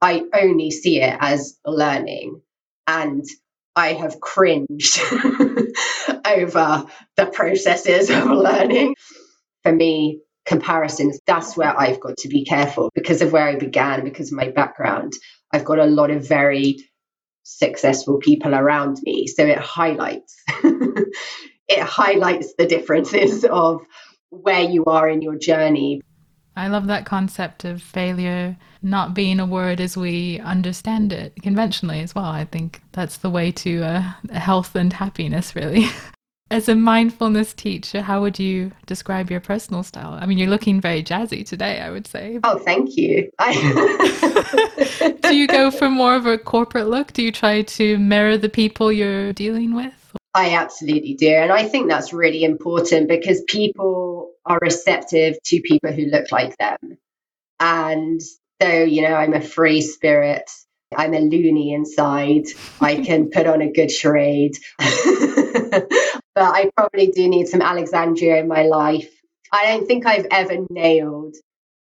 I 0.00 0.22
only 0.34 0.70
see 0.70 1.00
it 1.00 1.16
as 1.20 1.58
learning. 1.64 2.40
And 2.86 3.24
I 3.76 3.94
have 3.94 4.20
cringed 4.20 4.98
over 6.24 6.86
the 7.16 7.26
processes 7.26 8.10
of 8.10 8.24
learning. 8.26 8.94
For 9.62 9.72
me, 9.72 10.20
comparisons, 10.44 11.18
that's 11.26 11.56
where 11.56 11.78
I've 11.78 12.00
got 12.00 12.18
to 12.18 12.28
be 12.28 12.44
careful 12.44 12.90
because 12.94 13.22
of 13.22 13.32
where 13.32 13.48
I 13.48 13.56
began, 13.56 14.04
because 14.04 14.30
of 14.30 14.36
my 14.36 14.50
background. 14.50 15.14
I've 15.52 15.64
got 15.64 15.78
a 15.78 15.86
lot 15.86 16.10
of 16.10 16.28
very 16.28 16.76
successful 17.44 18.18
people 18.18 18.54
around 18.54 18.98
me. 19.02 19.26
So 19.26 19.46
it 19.46 19.58
highlights 19.58 20.36
it 21.68 21.80
highlights 21.80 22.54
the 22.58 22.66
differences 22.66 23.44
of 23.44 23.82
where 24.30 24.62
you 24.62 24.84
are 24.86 25.08
in 25.08 25.22
your 25.22 25.36
journey. 25.36 26.02
I 26.56 26.68
love 26.68 26.86
that 26.86 27.04
concept 27.04 27.64
of 27.64 27.82
failure 27.82 28.56
not 28.82 29.14
being 29.14 29.40
a 29.40 29.46
word 29.46 29.80
as 29.80 29.96
we 29.96 30.38
understand 30.40 31.12
it 31.12 31.34
conventionally 31.42 32.00
as 32.00 32.14
well. 32.14 32.26
I 32.26 32.44
think 32.44 32.82
that's 32.92 33.18
the 33.18 33.30
way 33.30 33.50
to 33.52 33.82
uh, 33.82 34.12
health 34.32 34.76
and 34.76 34.92
happiness, 34.92 35.56
really. 35.56 35.86
As 36.50 36.68
a 36.68 36.74
mindfulness 36.74 37.54
teacher, 37.54 38.02
how 38.02 38.20
would 38.20 38.38
you 38.38 38.70
describe 38.86 39.30
your 39.30 39.40
personal 39.40 39.82
style? 39.82 40.12
I 40.12 40.26
mean, 40.26 40.36
you're 40.36 40.50
looking 40.50 40.78
very 40.78 41.02
jazzy 41.02 41.44
today, 41.44 41.80
I 41.80 41.90
would 41.90 42.06
say. 42.06 42.38
Oh, 42.44 42.58
thank 42.58 42.96
you. 42.96 43.30
Do 45.22 45.34
you 45.34 45.48
go 45.48 45.70
for 45.70 45.88
more 45.88 46.14
of 46.14 46.26
a 46.26 46.36
corporate 46.36 46.88
look? 46.88 47.14
Do 47.14 47.22
you 47.22 47.32
try 47.32 47.62
to 47.62 47.98
mirror 47.98 48.36
the 48.36 48.50
people 48.50 48.92
you're 48.92 49.32
dealing 49.32 49.74
with? 49.74 49.94
I 50.34 50.50
absolutely 50.50 51.14
do. 51.14 51.30
And 51.30 51.50
I 51.50 51.66
think 51.66 51.88
that's 51.88 52.12
really 52.12 52.44
important 52.44 53.08
because 53.08 53.42
people 53.48 54.33
are 54.46 54.58
receptive 54.60 55.36
to 55.44 55.60
people 55.60 55.92
who 55.92 56.06
look 56.06 56.30
like 56.30 56.56
them. 56.58 56.98
And 57.60 58.20
though, 58.60 58.82
you 58.82 59.02
know, 59.02 59.14
I'm 59.14 59.34
a 59.34 59.40
free 59.40 59.80
spirit, 59.80 60.50
I'm 60.94 61.14
a 61.14 61.20
loony 61.20 61.72
inside, 61.72 62.44
I 62.80 62.96
can 62.96 63.30
put 63.32 63.46
on 63.46 63.62
a 63.62 63.72
good 63.72 63.90
charade. 63.90 64.56
but 64.78 65.88
I 66.36 66.70
probably 66.76 67.08
do 67.08 67.28
need 67.28 67.48
some 67.48 67.62
Alexandria 67.62 68.38
in 68.38 68.48
my 68.48 68.64
life. 68.64 69.08
I 69.52 69.66
don't 69.66 69.86
think 69.86 70.06
I've 70.06 70.26
ever 70.30 70.56
nailed 70.68 71.36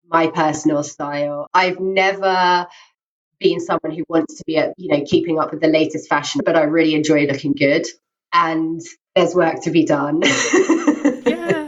my 0.07 0.27
personal 0.27 0.83
style. 0.83 1.47
I've 1.53 1.79
never 1.79 2.67
been 3.39 3.59
someone 3.59 3.95
who 3.95 4.03
wants 4.09 4.37
to 4.37 4.43
be 4.45 4.57
at, 4.57 4.73
you 4.77 4.89
know, 4.89 5.05
keeping 5.05 5.39
up 5.39 5.51
with 5.51 5.61
the 5.61 5.67
latest 5.67 6.09
fashion, 6.09 6.41
but 6.43 6.55
I 6.55 6.63
really 6.63 6.95
enjoy 6.95 7.25
looking 7.25 7.53
good 7.53 7.85
and 8.33 8.81
there's 9.15 9.35
work 9.35 9.63
to 9.63 9.71
be 9.71 9.85
done. 9.85 10.21
yes. 10.23 11.58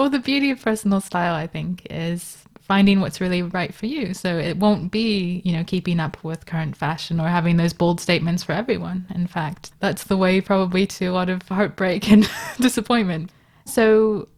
Well, 0.00 0.08
the 0.08 0.18
beauty 0.18 0.50
of 0.50 0.62
personal 0.62 1.02
style, 1.02 1.34
I 1.34 1.46
think, 1.46 1.86
is 1.90 2.42
finding 2.58 3.02
what's 3.02 3.20
really 3.20 3.42
right 3.42 3.74
for 3.74 3.84
you. 3.84 4.14
So 4.14 4.38
it 4.38 4.56
won't 4.56 4.90
be, 4.90 5.42
you 5.44 5.52
know, 5.52 5.62
keeping 5.62 6.00
up 6.00 6.24
with 6.24 6.46
current 6.46 6.74
fashion 6.74 7.20
or 7.20 7.28
having 7.28 7.58
those 7.58 7.74
bold 7.74 8.00
statements 8.00 8.42
for 8.42 8.52
everyone. 8.52 9.04
In 9.14 9.26
fact, 9.26 9.72
that's 9.80 10.04
the 10.04 10.16
way 10.16 10.40
probably 10.40 10.86
to 10.86 11.08
a 11.08 11.12
lot 11.12 11.28
of 11.28 11.46
heartbreak 11.46 12.10
and 12.10 12.26
disappointment. 12.58 13.30
So 13.66 14.28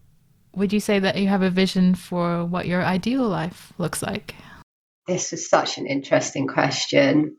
would 0.57 0.73
you 0.73 0.81
say 0.81 0.99
that 0.99 1.17
you 1.17 1.29
have 1.29 1.43
a 1.43 1.51
vision 1.51 1.95
for 1.95 2.45
what 2.45 2.67
your 2.67 2.83
ideal 2.83 3.29
life 3.29 3.73
looks 3.79 4.03
like? 4.03 4.35
This 5.07 5.33
is 5.33 5.49
such 5.49 5.79
an 5.79 5.87
interesting 5.87 6.49
question. 6.49 7.37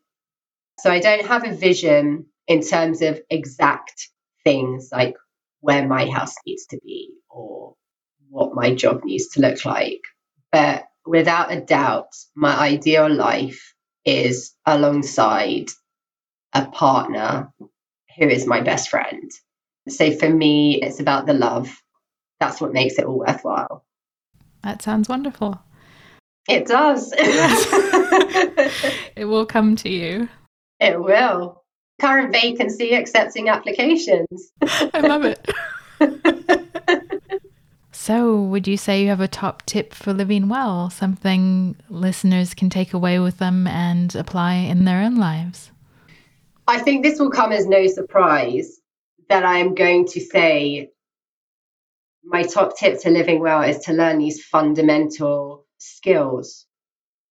So 0.79 0.89
I 0.89 1.01
don't 1.01 1.25
have 1.25 1.45
a 1.45 1.53
vision 1.53 2.27
in 2.47 2.62
terms 2.62 3.01
of 3.01 3.19
exact 3.29 4.07
things 4.45 4.91
like 4.93 5.15
where 5.59 5.86
my 5.86 6.09
house 6.09 6.36
needs 6.45 6.65
to 6.67 6.79
be 6.86 7.09
or 7.29 7.75
what 8.33 8.55
my 8.55 8.73
job 8.73 9.05
needs 9.05 9.29
to 9.29 9.41
look 9.41 9.63
like. 9.63 10.01
But 10.51 10.85
without 11.05 11.51
a 11.51 11.61
doubt, 11.61 12.09
my 12.35 12.55
ideal 12.55 13.13
life 13.13 13.73
is 14.03 14.53
alongside 14.65 15.69
a 16.51 16.65
partner 16.65 17.53
who 18.17 18.27
is 18.27 18.47
my 18.47 18.61
best 18.61 18.89
friend. 18.89 19.31
So 19.87 20.11
for 20.11 20.29
me, 20.29 20.81
it's 20.81 20.99
about 20.99 21.25
the 21.27 21.33
love. 21.33 21.79
That's 22.39 22.59
what 22.59 22.73
makes 22.73 22.97
it 22.97 23.05
all 23.05 23.19
worthwhile. 23.19 23.85
That 24.63 24.81
sounds 24.81 25.07
wonderful. 25.09 25.61
It 26.47 26.65
does. 26.65 27.13
it 29.15 29.25
will 29.25 29.45
come 29.45 29.75
to 29.77 29.89
you. 29.89 30.27
It 30.79 30.99
will. 31.01 31.63
Current 32.01 32.33
vacancy 32.33 32.95
accepting 32.95 33.49
applications. 33.49 34.51
I 34.61 35.01
love 35.01 35.23
it. 35.23 36.59
So, 38.05 38.35
would 38.35 38.67
you 38.67 38.75
say 38.75 39.01
you 39.01 39.07
have 39.07 39.21
a 39.21 39.29
top 39.29 39.65
tip 39.65 39.93
for 39.93 40.11
living 40.11 40.49
well? 40.49 40.89
Something 40.89 41.77
listeners 41.87 42.53
can 42.53 42.69
take 42.69 42.93
away 42.93 43.17
with 43.17 43.37
them 43.37 43.65
and 43.65 44.13
apply 44.13 44.55
in 44.55 44.83
their 44.83 45.01
own 45.01 45.15
lives? 45.15 45.71
I 46.67 46.79
think 46.79 47.01
this 47.01 47.17
will 47.17 47.31
come 47.31 47.53
as 47.53 47.65
no 47.65 47.87
surprise 47.87 48.77
that 49.29 49.45
I'm 49.45 49.73
going 49.73 50.05
to 50.07 50.19
say 50.19 50.89
my 52.25 52.43
top 52.43 52.77
tip 52.77 52.99
to 53.03 53.09
living 53.09 53.39
well 53.39 53.61
is 53.61 53.79
to 53.85 53.93
learn 53.93 54.17
these 54.17 54.43
fundamental 54.43 55.65
skills 55.77 56.65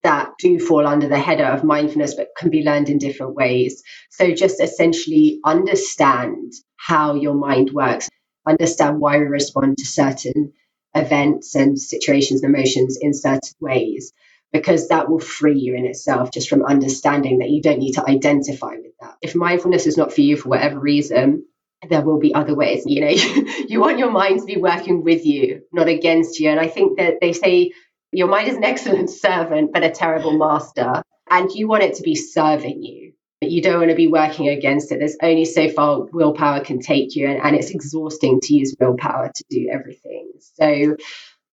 that 0.03 0.31
do 0.39 0.59
fall 0.59 0.87
under 0.87 1.07
the 1.07 1.19
header 1.19 1.45
of 1.45 1.65
mindfulness 1.65 2.15
but 2.15 2.29
can 2.35 2.49
be 2.49 2.63
learned 2.63 2.89
in 2.89 2.97
different 2.97 3.35
ways. 3.35 3.83
So, 4.09 4.33
just 4.33 4.59
essentially 4.59 5.39
understand 5.45 6.55
how 6.79 7.17
your 7.17 7.35
mind 7.35 7.73
works 7.75 8.09
understand 8.47 8.99
why 8.99 9.19
we 9.19 9.25
respond 9.25 9.77
to 9.77 9.85
certain 9.85 10.53
events 10.95 11.55
and 11.55 11.79
situations 11.79 12.43
and 12.43 12.55
emotions 12.55 12.99
in 13.01 13.15
certain 13.15 13.55
ways 13.61 14.13
because 14.53 14.89
that 14.89 15.09
will 15.09 15.19
free 15.21 15.59
you 15.59 15.75
in 15.75 15.87
itself 15.87 16.31
just 16.31 16.49
from 16.49 16.65
understanding 16.65 17.39
that 17.39 17.51
you 17.51 17.63
don't 17.63 17.79
need 17.79 17.95
to 17.95 18.09
identify 18.09 18.75
with 18.75 18.93
that. 19.01 19.17
If 19.23 19.35
mindfulness 19.35 19.87
is 19.87 19.97
not 19.97 20.13
for 20.13 20.21
you 20.21 20.37
for 20.37 20.51
whatever 20.51 20.79
reason, 20.79 21.47
there 21.89 22.03
will 22.03 22.19
be 22.19 22.35
other 22.35 22.55
ways. 22.55 22.85
You 22.87 23.01
know, 23.01 23.09
you 23.69 23.81
want 23.81 23.99
your 23.99 24.11
mind 24.11 24.41
to 24.41 24.47
be 24.47 24.59
working 24.59 25.03
with 25.03 25.25
you, 25.25 25.63
not 25.73 25.89
against 25.89 26.39
you. 26.39 26.51
And 26.51 26.61
I 26.61 26.69
think 26.69 26.99
that 26.99 27.15
they 27.21 27.33
say 27.33 27.73
your 28.13 28.29
mind 28.29 28.49
is 28.49 28.57
an 28.57 28.65
excellent 28.65 29.11
servant, 29.25 29.73
but 29.73 29.85
a 29.85 29.91
terrible 29.91 30.37
master. 30.37 31.03
And 31.31 31.51
you 31.51 31.67
want 31.69 31.85
it 31.85 31.95
to 31.97 32.03
be 32.03 32.15
serving 32.15 32.83
you. 32.83 33.12
You 33.51 33.63
don't 33.63 33.79
want 33.79 33.91
to 33.91 33.97
be 33.97 34.07
working 34.07 34.49
against 34.49 34.93
it. 34.93 34.99
There's 34.99 35.17
only 35.23 35.45
so 35.45 35.69
far 35.69 36.05
willpower 36.13 36.65
can 36.65 36.81
take 36.81 37.17
you, 37.17 37.29
and, 37.29 37.41
and 37.43 37.57
it's 37.57 37.71
exhausting 37.71 38.41
to 38.41 38.55
use 38.55 38.75
willpower 38.79 39.31
to 39.35 39.45
do 39.51 39.69
everything. 39.73 40.33
So 40.39 40.97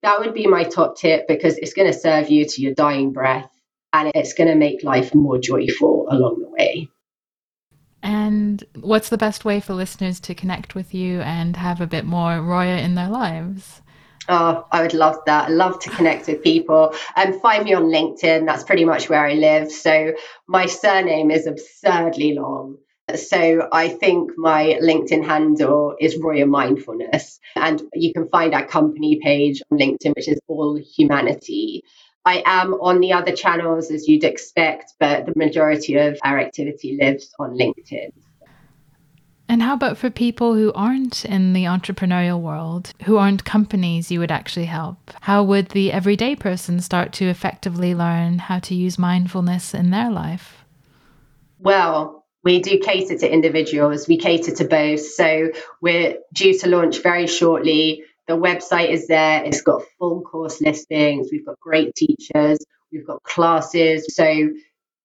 that 0.01 0.19
would 0.19 0.33
be 0.33 0.47
my 0.47 0.63
top 0.63 0.97
tip 0.97 1.27
because 1.27 1.57
it's 1.57 1.73
going 1.73 1.91
to 1.91 1.97
serve 1.97 2.29
you 2.29 2.45
to 2.45 2.61
your 2.61 2.73
dying 2.73 3.11
breath 3.11 3.49
and 3.91 4.11
it's 4.15 4.33
going 4.33 4.49
to 4.49 4.55
make 4.55 4.83
life 4.83 5.13
more 5.13 5.37
joyful 5.37 6.07
along 6.09 6.41
the 6.41 6.49
way. 6.49 6.89
And 8.01 8.63
what's 8.79 9.09
the 9.09 9.17
best 9.17 9.43
way 9.43 9.59
for 9.59 9.73
listeners 9.73 10.19
to 10.21 10.35
connect 10.35 10.73
with 10.73 10.93
you 10.93 11.19
and 11.21 11.57
have 11.57 11.81
a 11.81 11.87
bit 11.87 12.05
more 12.05 12.41
Roya 12.41 12.77
in 12.77 12.95
their 12.95 13.09
lives? 13.09 13.81
Oh, 14.29 14.65
I 14.71 14.83
would 14.83 14.93
love 14.93 15.17
that. 15.25 15.49
I 15.49 15.51
love 15.51 15.79
to 15.79 15.89
connect 15.89 16.27
with 16.27 16.43
people. 16.43 16.93
And 17.15 17.33
um, 17.33 17.39
find 17.41 17.65
me 17.65 17.73
on 17.73 17.85
LinkedIn. 17.85 18.45
That's 18.45 18.63
pretty 18.63 18.85
much 18.85 19.09
where 19.09 19.25
I 19.25 19.33
live. 19.33 19.71
So 19.71 20.13
my 20.47 20.67
surname 20.67 21.31
is 21.31 21.47
absurdly 21.47 22.33
long. 22.33 22.77
So 23.15 23.67
I 23.71 23.89
think 23.89 24.31
my 24.37 24.77
LinkedIn 24.83 25.25
handle 25.25 25.95
is 25.99 26.17
Roya 26.17 26.45
Mindfulness. 26.45 27.39
And 27.55 27.81
you 27.93 28.13
can 28.13 28.29
find 28.29 28.53
our 28.53 28.67
company 28.67 29.19
page 29.23 29.63
on 29.71 29.79
LinkedIn, 29.79 30.15
which 30.15 30.27
is 30.27 30.39
All 30.47 30.79
Humanity. 30.97 31.83
I 32.23 32.43
am 32.45 32.75
on 32.75 32.99
the 32.99 33.13
other 33.13 33.31
channels 33.35 33.89
as 33.89 34.07
you'd 34.07 34.23
expect, 34.23 34.93
but 34.99 35.25
the 35.25 35.33
majority 35.35 35.95
of 35.95 36.19
our 36.23 36.39
activity 36.39 36.99
lives 37.01 37.33
on 37.39 37.57
LinkedIn. 37.57 38.11
And 39.49 39.63
how 39.63 39.73
about 39.73 39.97
for 39.97 40.11
people 40.11 40.53
who 40.53 40.71
aren't 40.73 41.25
in 41.25 41.53
the 41.53 41.63
entrepreneurial 41.63 42.39
world, 42.39 42.93
who 43.05 43.17
aren't 43.17 43.43
companies 43.43 44.11
you 44.11 44.19
would 44.19 44.31
actually 44.31 44.65
help? 44.65 44.97
How 45.21 45.41
would 45.41 45.69
the 45.69 45.91
everyday 45.91 46.35
person 46.35 46.79
start 46.81 47.13
to 47.13 47.25
effectively 47.25 47.95
learn 47.95 48.37
how 48.37 48.59
to 48.59 48.75
use 48.75 48.99
mindfulness 48.99 49.73
in 49.73 49.89
their 49.89 50.11
life? 50.11 50.63
Well, 51.57 52.27
we 52.43 52.61
do 52.61 52.77
cater 52.77 53.17
to 53.17 53.33
individuals, 53.33 54.07
we 54.07 54.17
cater 54.17 54.53
to 54.53 54.65
both. 54.65 55.01
So 55.01 55.49
we're 55.81 56.17
due 56.31 56.59
to 56.59 56.69
launch 56.69 57.01
very 57.01 57.25
shortly. 57.25 58.03
The 58.27 58.37
website 58.37 58.91
is 58.91 59.07
there, 59.07 59.43
it's 59.43 59.63
got 59.63 59.81
full 59.97 60.21
course 60.21 60.61
listings, 60.61 61.29
we've 61.31 61.45
got 61.45 61.59
great 61.59 61.95
teachers, 61.95 62.59
we've 62.91 63.07
got 63.07 63.23
classes. 63.23 64.15
So 64.15 64.51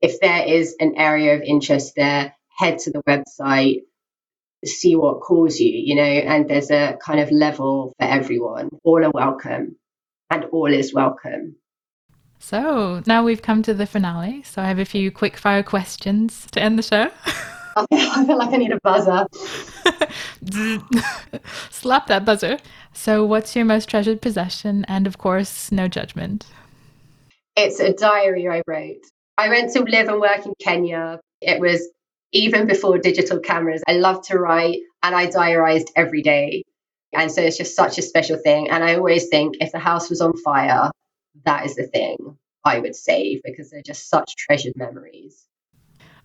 if 0.03 0.21
there 0.21 0.47
is 0.47 0.77
an 0.81 0.97
area 0.99 1.35
of 1.35 1.41
interest 1.41 1.95
there, 1.97 2.35
head 2.55 2.81
to 2.81 2.91
the 2.91 3.03
website, 3.05 3.85
see 4.67 4.97
what 4.97 5.21
calls 5.21 5.59
you, 5.61 5.71
you 5.71 5.95
know, 5.95 6.03
and 6.03 6.49
there's 6.49 6.71
a 6.71 6.97
kind 7.05 7.21
of 7.21 7.31
level 7.31 7.93
for 7.99 8.07
everyone. 8.07 8.71
All 8.85 9.05
are 9.05 9.11
welcome 9.11 9.77
and 10.31 10.45
all 10.47 10.73
is 10.73 10.93
welcome. 10.93 11.57
So 12.39 13.03
now 13.07 13.25
we've 13.25 13.43
come 13.43 13.63
to 13.63 13.75
the 13.75 13.87
finale. 13.87 14.43
So 14.43 14.63
I 14.63 14.67
have 14.67 14.79
a 14.79 14.85
few 14.85 15.11
quick 15.11 15.37
fire 15.37 15.63
questions 15.63 16.47
to 16.53 16.63
end 16.63 16.79
the 16.79 16.83
show. 16.83 17.11
I 17.77 18.25
feel 18.27 18.39
like 18.39 18.53
I 18.53 18.57
need 18.57 18.73
a 18.73 18.79
buzzer. 18.83 19.27
Slap 21.71 22.07
that 22.07 22.25
buzzer. 22.25 22.59
So, 22.93 23.25
what's 23.25 23.57
your 23.57 23.65
most 23.65 23.89
treasured 23.89 24.23
possession? 24.23 24.85
And 24.87 25.07
of 25.07 25.19
course, 25.19 25.73
no 25.73 25.89
judgment. 25.89 26.47
It's 27.57 27.81
a 27.81 27.93
diary 27.93 28.49
I 28.49 28.63
wrote. 28.67 29.05
I 29.37 29.49
went 29.49 29.73
to 29.73 29.81
live 29.83 30.09
and 30.09 30.21
work 30.21 30.47
in 30.47 30.55
Kenya. 30.61 31.21
It 31.41 31.61
was 31.61 31.89
even 32.35 32.67
before 32.67 32.99
digital 32.99 33.39
cameras. 33.39 33.83
I 33.89 33.95
love 33.95 34.27
to 34.27 34.39
write 34.39 34.81
and 35.03 35.15
I 35.15 35.31
diarized 35.31 35.91
every 35.97 36.21
day. 36.21 36.65
And 37.15 37.31
so 37.31 37.41
it's 37.41 37.57
just 37.57 37.77
such 37.77 37.97
a 37.97 38.03
special 38.03 38.37
thing. 38.37 38.71
And 38.71 38.83
I 38.83 38.97
always 38.97 39.29
think 39.29 39.57
if 39.61 39.73
the 39.73 39.79
house 39.79 40.11
was 40.11 40.21
on 40.21 40.37
fire, 40.37 40.91
that 41.45 41.65
is 41.65 41.77
the 41.77 41.87
thing 41.87 42.37
I 42.65 42.81
would 42.81 42.97
save 42.97 43.41
because 43.45 43.71
they're 43.71 43.83
just 43.83 44.09
such 44.09 44.35
treasured 44.37 44.75
memories. 44.77 45.47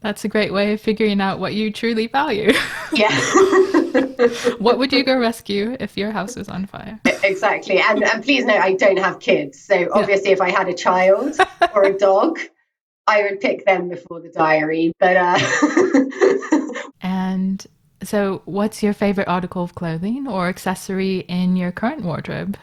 That's 0.02 0.24
a 0.24 0.30
great 0.30 0.54
way 0.54 0.74
of 0.74 0.82
figuring 0.82 1.22
out 1.22 1.40
what 1.40 1.54
you 1.54 1.72
truly 1.72 2.08
value. 2.08 2.52
Yeah. 2.92 3.12
what 4.58 4.80
would 4.80 4.92
you 4.92 5.04
go 5.04 5.16
rescue 5.16 5.78
if 5.80 5.96
your 5.96 6.10
house 6.10 6.36
was 6.36 6.50
on 6.50 6.66
fire? 6.66 7.00
Exactly. 7.24 7.80
And, 7.80 8.04
and 8.04 8.24
please 8.24 8.46
note, 8.46 8.60
I 8.60 8.74
don't 8.74 8.98
have 8.98 9.20
kids. 9.20 9.62
So 9.62 9.90
obviously, 9.94 10.30
yeah. 10.30 10.34
if 10.34 10.42
I 10.42 10.50
had 10.50 10.68
a 10.68 10.74
child 10.74 11.38
or 11.76 11.84
a 11.84 11.96
dog, 11.96 12.40
I 13.10 13.24
would 13.24 13.42
pick 13.42 13.66
them 13.66 13.90
before 13.90 14.22
the 14.22 14.30
diary. 14.30 14.94
But 15.00 15.18
uh... 15.18 15.40
and 17.02 17.66
so, 18.04 18.44
what's 18.46 18.84
your 18.84 18.94
favorite 18.94 19.28
article 19.28 19.64
of 19.64 19.74
clothing 19.74 20.28
or 20.28 20.48
accessory 20.48 21.20
in 21.22 21.56
your 21.56 21.72
current 21.72 22.04
wardrobe? 22.04 22.56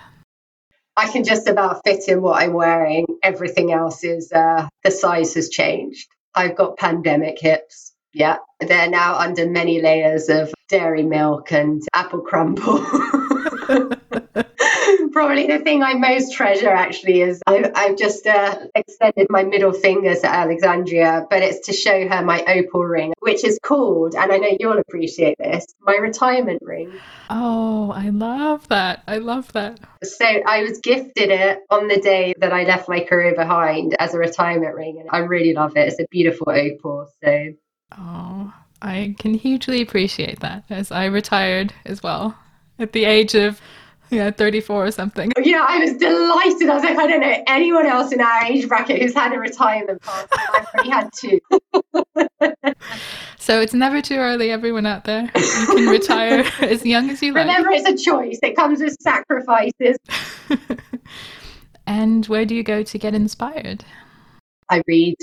I 0.97 1.11
can 1.11 1.25
just 1.25 1.49
about 1.49 1.83
fit 1.85 2.09
in 2.09 2.23
what 2.23 2.41
I'm 2.41 2.53
wearing. 2.53 3.07
Everything 3.25 3.73
else 3.73 4.05
is 4.05 4.31
uh, 4.33 4.69
the 4.85 4.93
size 4.93 5.35
has 5.35 5.51
changed. 5.51 6.07
I've 6.35 6.57
got 6.57 6.79
pandemic 6.79 7.41
hips. 7.41 7.93
Yeah, 8.15 8.39
they're 8.61 8.89
now 8.89 9.17
under 9.17 9.51
many 9.51 9.83
layers 9.83 10.29
of 10.29 10.55
dairy 10.69 11.03
milk 11.03 11.53
and 11.53 11.83
apple 11.93 12.21
crumble. 12.21 12.87
Probably 15.13 15.47
the 15.47 15.59
thing 15.59 15.83
I 15.83 15.95
most 15.95 16.33
treasure 16.35 16.71
actually 16.71 17.23
is 17.23 17.43
I, 17.47 17.71
have 17.75 17.97
just 17.97 18.27
uh, 18.27 18.59
extended 18.75 19.27
my 19.31 19.43
middle 19.43 19.73
finger 19.73 20.15
to 20.15 20.27
Alexandria, 20.27 21.27
but 21.31 21.43
it's 21.43 21.67
to 21.67 21.73
show 21.73 22.09
her 22.09 22.23
my 22.25 22.43
opal 22.47 22.85
ring, 22.85 23.15
which 23.21 23.45
is 23.45 23.59
called, 23.63 24.15
and 24.15 24.33
I 24.33 24.39
know 24.39 24.57
you'll 24.59 24.79
appreciate 24.79 25.39
this, 25.39 25.67
my 25.81 25.97
retirement 25.97 26.61
ring. 26.63 26.93
Oh, 27.31 27.91
I 27.91 28.11
love 28.11 28.69
that. 28.69 29.03
I 29.07 29.19
love 29.19 29.53
that. 29.53 29.81
So 30.03 30.25
I 30.25 30.63
was 30.63 30.79
gifted 30.79 31.31
it 31.31 31.61
on 31.71 31.89
the 31.89 32.01
day 32.01 32.35
that 32.39 32.53
I 32.53 32.65
left 32.65 32.89
my 32.89 33.01
career 33.01 33.35
behind 33.35 33.97
as 33.99 34.15
a 34.15 34.19
retirement 34.19 34.75
ring, 34.75 34.99
and 35.01 35.09
I 35.11 35.19
really 35.19 35.55
love 35.55 35.77
it. 35.77 35.89
It's 35.89 36.01
a 36.01 36.07
beautiful 36.11 36.51
opal. 36.51 37.11
So. 37.23 37.53
Oh, 37.97 38.53
I 38.83 39.15
can 39.19 39.35
hugely 39.35 39.81
appreciate 39.81 40.41
that 40.41 40.65
as 40.71 40.93
I 40.93 41.07
retired 41.07 41.73
as 41.85 42.03
well 42.03 42.37
at 42.79 42.93
the 42.93 43.05
age 43.05 43.35
of 43.35 43.61
yeah, 44.11 44.31
34 44.31 44.87
or 44.87 44.91
something. 44.91 45.33
Yeah, 45.43 45.65
I 45.69 45.79
was 45.79 45.95
delighted. 45.95 46.69
I 46.69 46.75
was 46.75 46.85
like, 46.85 46.97
I 46.97 47.07
don't 47.07 47.21
know 47.21 47.43
anyone 47.47 47.87
else 47.87 48.13
in 48.13 48.21
our 48.21 48.45
age 48.45 48.69
bracket 48.69 49.03
who's 49.03 49.15
had 49.15 49.33
a 49.33 49.39
retirement 49.39 50.03
party. 50.03 50.29
I've 50.33 50.67
already 50.75 50.91
had 50.91 51.11
two. 51.13 51.41
so 53.39 53.61
it's 53.61 53.75
never 53.75 54.01
too 54.01 54.17
early, 54.17 54.51
everyone 54.51 54.87
out 54.87 55.05
there. 55.05 55.31
You 55.35 55.67
can 55.67 55.87
retire 55.89 56.45
as 56.61 56.85
young 56.85 57.11
as 57.11 57.23
you 57.23 57.33
like. 57.33 57.47
Remember, 57.47 57.71
it's 57.71 57.89
a 57.89 58.05
choice. 58.05 58.39
It 58.43 58.55
comes 58.55 58.81
with 58.81 58.97
sacrifices. 59.01 59.97
and 61.87 62.27
where 62.27 62.45
do 62.45 62.55
you 62.55 62.63
go 62.63 62.83
to 62.83 62.99
get 62.99 63.15
inspired? 63.15 63.85
I 64.71 64.83
read 64.87 65.17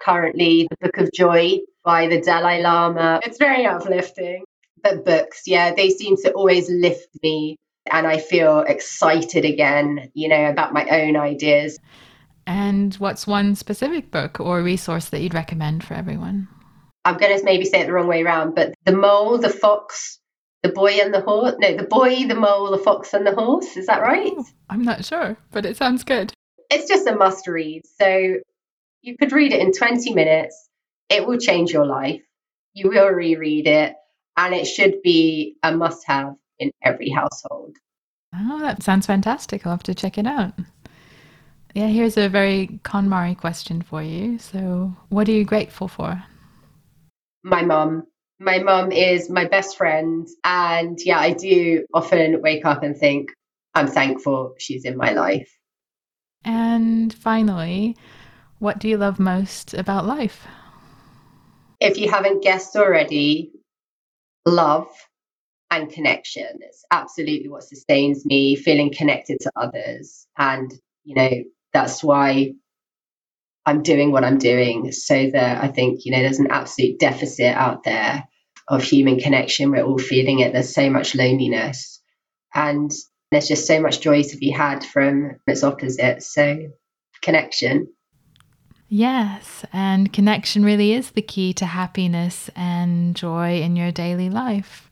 currently 0.00 0.68
the 0.70 0.76
Book 0.80 0.98
of 0.98 1.12
Joy 1.12 1.58
by 1.84 2.06
the 2.08 2.20
Dalai 2.20 2.62
Lama. 2.62 3.20
It's 3.24 3.38
very 3.38 3.66
uplifting. 3.66 4.44
But 4.82 5.04
books, 5.04 5.42
yeah, 5.46 5.74
they 5.74 5.90
seem 5.90 6.16
to 6.18 6.32
always 6.32 6.70
lift 6.70 7.08
me 7.22 7.56
and 7.90 8.06
I 8.06 8.18
feel 8.18 8.60
excited 8.60 9.44
again, 9.44 10.10
you 10.14 10.28
know, 10.28 10.48
about 10.48 10.72
my 10.72 10.86
own 10.88 11.16
ideas. 11.16 11.78
And 12.46 12.94
what's 12.94 13.26
one 13.26 13.56
specific 13.56 14.10
book 14.10 14.38
or 14.40 14.62
resource 14.62 15.08
that 15.08 15.20
you'd 15.20 15.34
recommend 15.34 15.82
for 15.82 15.94
everyone? 15.94 16.48
I'm 17.04 17.16
going 17.16 17.36
to 17.36 17.44
maybe 17.44 17.64
say 17.64 17.80
it 17.80 17.86
the 17.86 17.92
wrong 17.92 18.08
way 18.08 18.22
around, 18.22 18.54
but 18.54 18.74
The 18.84 18.92
Mole, 18.92 19.38
the 19.38 19.50
Fox, 19.50 20.18
the 20.62 20.68
Boy 20.70 20.98
and 21.02 21.12
the 21.12 21.20
Horse. 21.20 21.54
No, 21.58 21.76
The 21.76 21.84
Boy, 21.84 22.26
the 22.26 22.34
Mole, 22.34 22.70
the 22.70 22.78
Fox 22.78 23.14
and 23.14 23.26
the 23.26 23.34
Horse. 23.34 23.76
Is 23.76 23.86
that 23.86 24.02
right? 24.02 24.32
Oh, 24.36 24.46
I'm 24.68 24.82
not 24.82 25.04
sure, 25.04 25.36
but 25.50 25.66
it 25.66 25.76
sounds 25.76 26.04
good. 26.04 26.32
It's 26.70 26.88
just 26.88 27.06
a 27.06 27.14
must 27.14 27.46
read. 27.46 27.82
So 28.00 28.36
you 29.02 29.16
could 29.16 29.32
read 29.32 29.52
it 29.52 29.60
in 29.60 29.72
20 29.72 30.14
minutes. 30.14 30.68
It 31.08 31.26
will 31.26 31.38
change 31.38 31.72
your 31.72 31.86
life. 31.86 32.22
You 32.74 32.90
will 32.90 33.08
reread 33.08 33.66
it, 33.66 33.94
and 34.36 34.54
it 34.54 34.66
should 34.66 35.02
be 35.02 35.56
a 35.62 35.76
must 35.76 36.06
have 36.06 36.34
in 36.58 36.70
every 36.82 37.10
household. 37.10 37.76
Oh, 38.34 38.60
that 38.60 38.82
sounds 38.82 39.06
fantastic. 39.06 39.66
I'll 39.66 39.72
have 39.72 39.82
to 39.84 39.94
check 39.94 40.18
it 40.18 40.26
out. 40.26 40.52
Yeah, 41.74 41.88
here's 41.88 42.16
a 42.16 42.28
very 42.28 42.80
KonMari 42.84 43.36
question 43.36 43.82
for 43.82 44.02
you. 44.02 44.38
So, 44.38 44.96
what 45.10 45.28
are 45.28 45.32
you 45.32 45.44
grateful 45.44 45.88
for? 45.88 46.22
My 47.42 47.62
mum. 47.62 48.04
My 48.38 48.58
mum 48.58 48.92
is 48.92 49.30
my 49.30 49.46
best 49.46 49.76
friend. 49.76 50.26
And 50.44 50.98
yeah, 51.04 51.18
I 51.18 51.32
do 51.32 51.84
often 51.92 52.40
wake 52.42 52.64
up 52.64 52.82
and 52.82 52.96
think, 52.96 53.30
I'm 53.74 53.88
thankful 53.88 54.54
she's 54.58 54.84
in 54.84 54.96
my 54.96 55.12
life. 55.12 55.50
And 56.44 57.12
finally, 57.12 57.96
what 58.58 58.78
do 58.78 58.88
you 58.88 58.96
love 58.96 59.18
most 59.18 59.74
about 59.74 60.06
life? 60.06 60.46
If 61.80 61.98
you 61.98 62.10
haven't 62.10 62.42
guessed 62.42 62.74
already, 62.76 63.52
love 64.46 64.88
and 65.70 65.90
connection. 65.90 66.46
It's 66.60 66.84
absolutely 66.90 67.48
what 67.48 67.64
sustains 67.64 68.24
me, 68.24 68.56
feeling 68.56 68.92
connected 68.92 69.40
to 69.40 69.52
others. 69.56 70.26
And, 70.36 70.72
you 71.04 71.14
know, 71.14 71.30
that's 71.72 72.02
why 72.02 72.52
I'm 73.64 73.82
doing 73.82 74.12
what 74.12 74.24
I'm 74.24 74.38
doing. 74.38 74.92
So 74.92 75.30
that 75.32 75.62
I 75.62 75.68
think, 75.68 76.04
you 76.04 76.12
know, 76.12 76.22
there's 76.22 76.38
an 76.38 76.50
absolute 76.50 76.98
deficit 76.98 77.54
out 77.54 77.82
there 77.84 78.28
of 78.68 78.82
human 78.82 79.18
connection. 79.18 79.70
We're 79.70 79.84
all 79.84 79.98
feeling 79.98 80.40
it. 80.40 80.52
There's 80.52 80.74
so 80.74 80.88
much 80.90 81.14
loneliness. 81.14 82.00
And 82.54 82.90
there's 83.30 83.48
just 83.48 83.66
so 83.66 83.80
much 83.80 84.00
joy 84.00 84.22
to 84.22 84.36
be 84.36 84.50
had 84.50 84.84
from 84.84 85.36
its 85.46 85.64
opposite. 85.64 86.22
So, 86.22 86.68
connection. 87.22 87.88
Yes, 88.88 89.64
and 89.72 90.12
connection 90.12 90.64
really 90.64 90.92
is 90.92 91.10
the 91.10 91.22
key 91.22 91.52
to 91.54 91.66
happiness 91.66 92.48
and 92.54 93.16
joy 93.16 93.60
in 93.60 93.74
your 93.74 93.90
daily 93.90 94.30
life. 94.30 94.88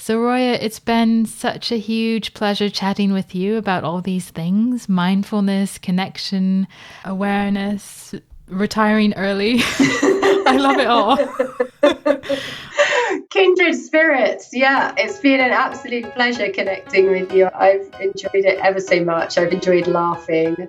So, 0.00 0.18
Roya, 0.18 0.52
it's 0.54 0.80
been 0.80 1.26
such 1.26 1.70
a 1.70 1.76
huge 1.76 2.32
pleasure 2.32 2.70
chatting 2.70 3.12
with 3.12 3.34
you 3.34 3.58
about 3.58 3.84
all 3.84 4.00
these 4.00 4.30
things 4.30 4.88
mindfulness, 4.88 5.76
connection, 5.76 6.66
awareness, 7.04 8.14
retiring 8.48 9.12
early. 9.18 9.58
I 9.60 10.56
love 10.58 10.78
it 10.78 10.86
all. 10.86 11.18
Kindred 13.30 13.74
spirits. 13.74 14.48
Yeah, 14.54 14.94
it's 14.96 15.18
been 15.18 15.38
an 15.38 15.50
absolute 15.50 16.14
pleasure 16.14 16.48
connecting 16.50 17.10
with 17.10 17.30
you. 17.34 17.50
I've 17.54 17.92
enjoyed 18.00 18.46
it 18.46 18.58
ever 18.60 18.80
so 18.80 19.04
much. 19.04 19.36
I've 19.36 19.52
enjoyed 19.52 19.86
laughing. 19.86 20.66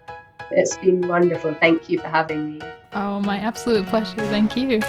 It's 0.51 0.75
been 0.75 1.07
wonderful. 1.07 1.53
Thank 1.61 1.87
you 1.87 1.99
for 1.99 2.07
having 2.09 2.59
me. 2.59 2.61
Oh, 2.91 3.21
my 3.21 3.37
absolute 3.37 3.85
pleasure. 3.85 4.17
Thank 4.27 4.57
you. 4.57 4.81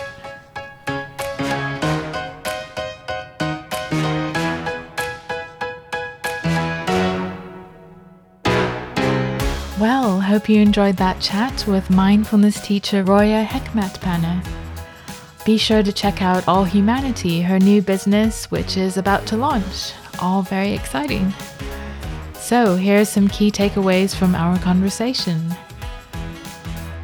Hope 10.33 10.49
you 10.49 10.62
enjoyed 10.62 10.97
that 10.97 11.20
chat 11.20 11.66
with 11.66 11.91
mindfulness 11.91 12.59
teacher 12.62 13.05
Roya 13.05 13.45
Hekmatpana. 13.45 14.43
Be 15.45 15.59
sure 15.59 15.83
to 15.83 15.93
check 15.93 16.22
out 16.22 16.49
All 16.49 16.64
Humanity, 16.64 17.43
her 17.43 17.59
new 17.59 17.83
business, 17.83 18.51
which 18.51 18.78
is 18.78 18.97
about 18.97 19.26
to 19.26 19.37
launch. 19.37 19.93
All 20.20 20.41
very 20.41 20.72
exciting. 20.72 21.35
So, 22.33 22.76
here 22.76 22.99
are 22.99 23.05
some 23.05 23.28
key 23.28 23.51
takeaways 23.51 24.14
from 24.14 24.35
our 24.35 24.59
conversation. 24.61 25.55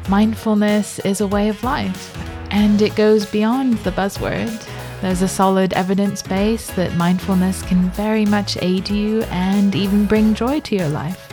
Mindfulness 0.09 0.97
is 0.97 1.21
a 1.21 1.27
way 1.27 1.49
of 1.49 1.63
life, 1.63 2.17
and 2.49 2.81
it 2.81 2.95
goes 2.95 3.27
beyond 3.27 3.77
the 3.83 3.91
buzzword. 3.91 4.67
There's 5.01 5.21
a 5.21 5.27
solid 5.27 5.73
evidence 5.73 6.23
base 6.23 6.71
that 6.71 6.95
mindfulness 6.95 7.61
can 7.61 7.91
very 7.91 8.25
much 8.25 8.57
aid 8.63 8.89
you 8.89 9.21
and 9.29 9.75
even 9.75 10.07
bring 10.07 10.33
joy 10.33 10.61
to 10.61 10.75
your 10.75 10.89
life. 10.89 11.31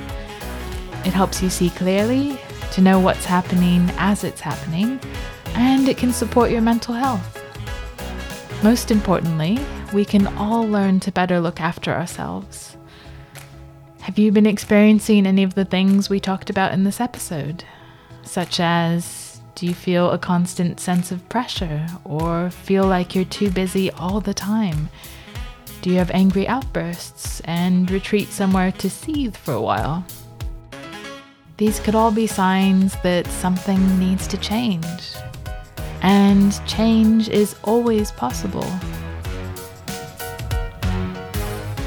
It 1.06 1.14
helps 1.14 1.40
you 1.40 1.48
see 1.50 1.70
clearly, 1.70 2.36
to 2.72 2.80
know 2.80 2.98
what's 2.98 3.24
happening 3.24 3.88
as 3.96 4.24
it's 4.24 4.40
happening, 4.40 4.98
and 5.54 5.88
it 5.88 5.96
can 5.96 6.12
support 6.12 6.50
your 6.50 6.60
mental 6.60 6.94
health. 6.94 7.42
Most 8.64 8.90
importantly, 8.90 9.60
we 9.92 10.04
can 10.04 10.26
all 10.36 10.66
learn 10.66 10.98
to 11.00 11.12
better 11.12 11.38
look 11.38 11.60
after 11.60 11.92
ourselves. 11.92 12.76
Have 14.00 14.18
you 14.18 14.32
been 14.32 14.46
experiencing 14.46 15.26
any 15.26 15.44
of 15.44 15.54
the 15.54 15.64
things 15.64 16.10
we 16.10 16.18
talked 16.18 16.50
about 16.50 16.72
in 16.72 16.82
this 16.82 17.00
episode? 17.00 17.62
Such 18.24 18.58
as, 18.58 19.40
do 19.54 19.64
you 19.64 19.74
feel 19.74 20.10
a 20.10 20.18
constant 20.18 20.80
sense 20.80 21.12
of 21.12 21.28
pressure 21.28 21.86
or 22.02 22.50
feel 22.50 22.84
like 22.84 23.14
you're 23.14 23.24
too 23.24 23.52
busy 23.52 23.92
all 23.92 24.20
the 24.20 24.34
time? 24.34 24.88
Do 25.82 25.90
you 25.90 25.98
have 25.98 26.10
angry 26.10 26.48
outbursts 26.48 27.38
and 27.44 27.88
retreat 27.92 28.28
somewhere 28.28 28.72
to 28.72 28.90
seethe 28.90 29.36
for 29.36 29.54
a 29.54 29.62
while? 29.62 30.04
These 31.56 31.80
could 31.80 31.94
all 31.94 32.10
be 32.10 32.26
signs 32.26 32.94
that 33.02 33.26
something 33.26 33.98
needs 33.98 34.26
to 34.28 34.36
change 34.36 35.16
and 36.02 36.64
change 36.66 37.28
is 37.28 37.56
always 37.64 38.12
possible. 38.12 38.66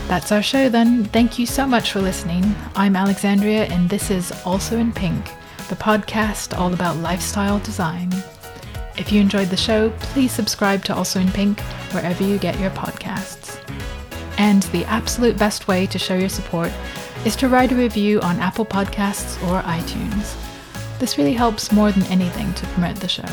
That's 0.07 0.31
our 0.31 0.41
show 0.41 0.67
then. 0.67 1.05
Thank 1.05 1.39
you 1.39 1.45
so 1.45 1.65
much 1.65 1.91
for 1.91 2.01
listening. 2.01 2.55
I'm 2.75 2.95
Alexandria, 2.95 3.65
and 3.65 3.89
this 3.89 4.11
is 4.11 4.33
Also 4.43 4.77
in 4.77 4.91
Pink, 4.91 5.23
the 5.69 5.75
podcast 5.75 6.57
all 6.57 6.73
about 6.73 6.97
lifestyle 6.97 7.59
design. 7.59 8.11
If 8.97 9.11
you 9.11 9.21
enjoyed 9.21 9.47
the 9.49 9.55
show, 9.55 9.91
please 10.01 10.33
subscribe 10.33 10.83
to 10.85 10.95
Also 10.95 11.21
in 11.21 11.31
Pink 11.31 11.61
wherever 11.93 12.23
you 12.23 12.37
get 12.39 12.59
your 12.59 12.71
podcasts. 12.71 13.57
And 14.37 14.63
the 14.63 14.83
absolute 14.85 15.37
best 15.37 15.67
way 15.67 15.85
to 15.87 15.99
show 15.99 16.15
your 16.15 16.29
support 16.29 16.71
is 17.25 17.35
to 17.35 17.49
write 17.49 17.71
a 17.71 17.75
review 17.75 18.21
on 18.21 18.39
Apple 18.39 18.65
Podcasts 18.65 19.41
or 19.49 19.61
iTunes. 19.63 20.35
This 20.99 21.17
really 21.17 21.33
helps 21.33 21.71
more 21.71 21.91
than 21.91 22.03
anything 22.03 22.53
to 22.53 22.65
promote 22.67 22.95
the 22.97 23.07
show. 23.07 23.27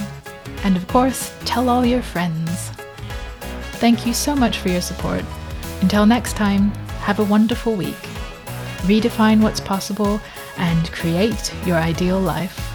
And 0.65 0.77
of 0.77 0.89
course, 0.89 1.33
tell 1.45 1.69
all 1.69 1.87
your 1.87 2.03
friends. 2.03 2.71
Thank 3.79 4.07
you 4.07 4.15
so 4.15 4.35
much 4.35 4.59
for 4.59 4.69
your 4.71 4.81
support. 4.81 5.25
Until 5.83 6.07
next 6.07 6.35
time, 6.35 6.73
have 7.01 7.21
a 7.21 7.25
wonderful 7.25 7.75
week. 7.75 7.95
Redefine 8.87 9.43
what's 9.43 9.61
possible 9.61 10.21
and 10.59 10.91
create 10.93 11.55
your 11.65 11.77
ideal 11.77 12.19
life. 12.19 12.66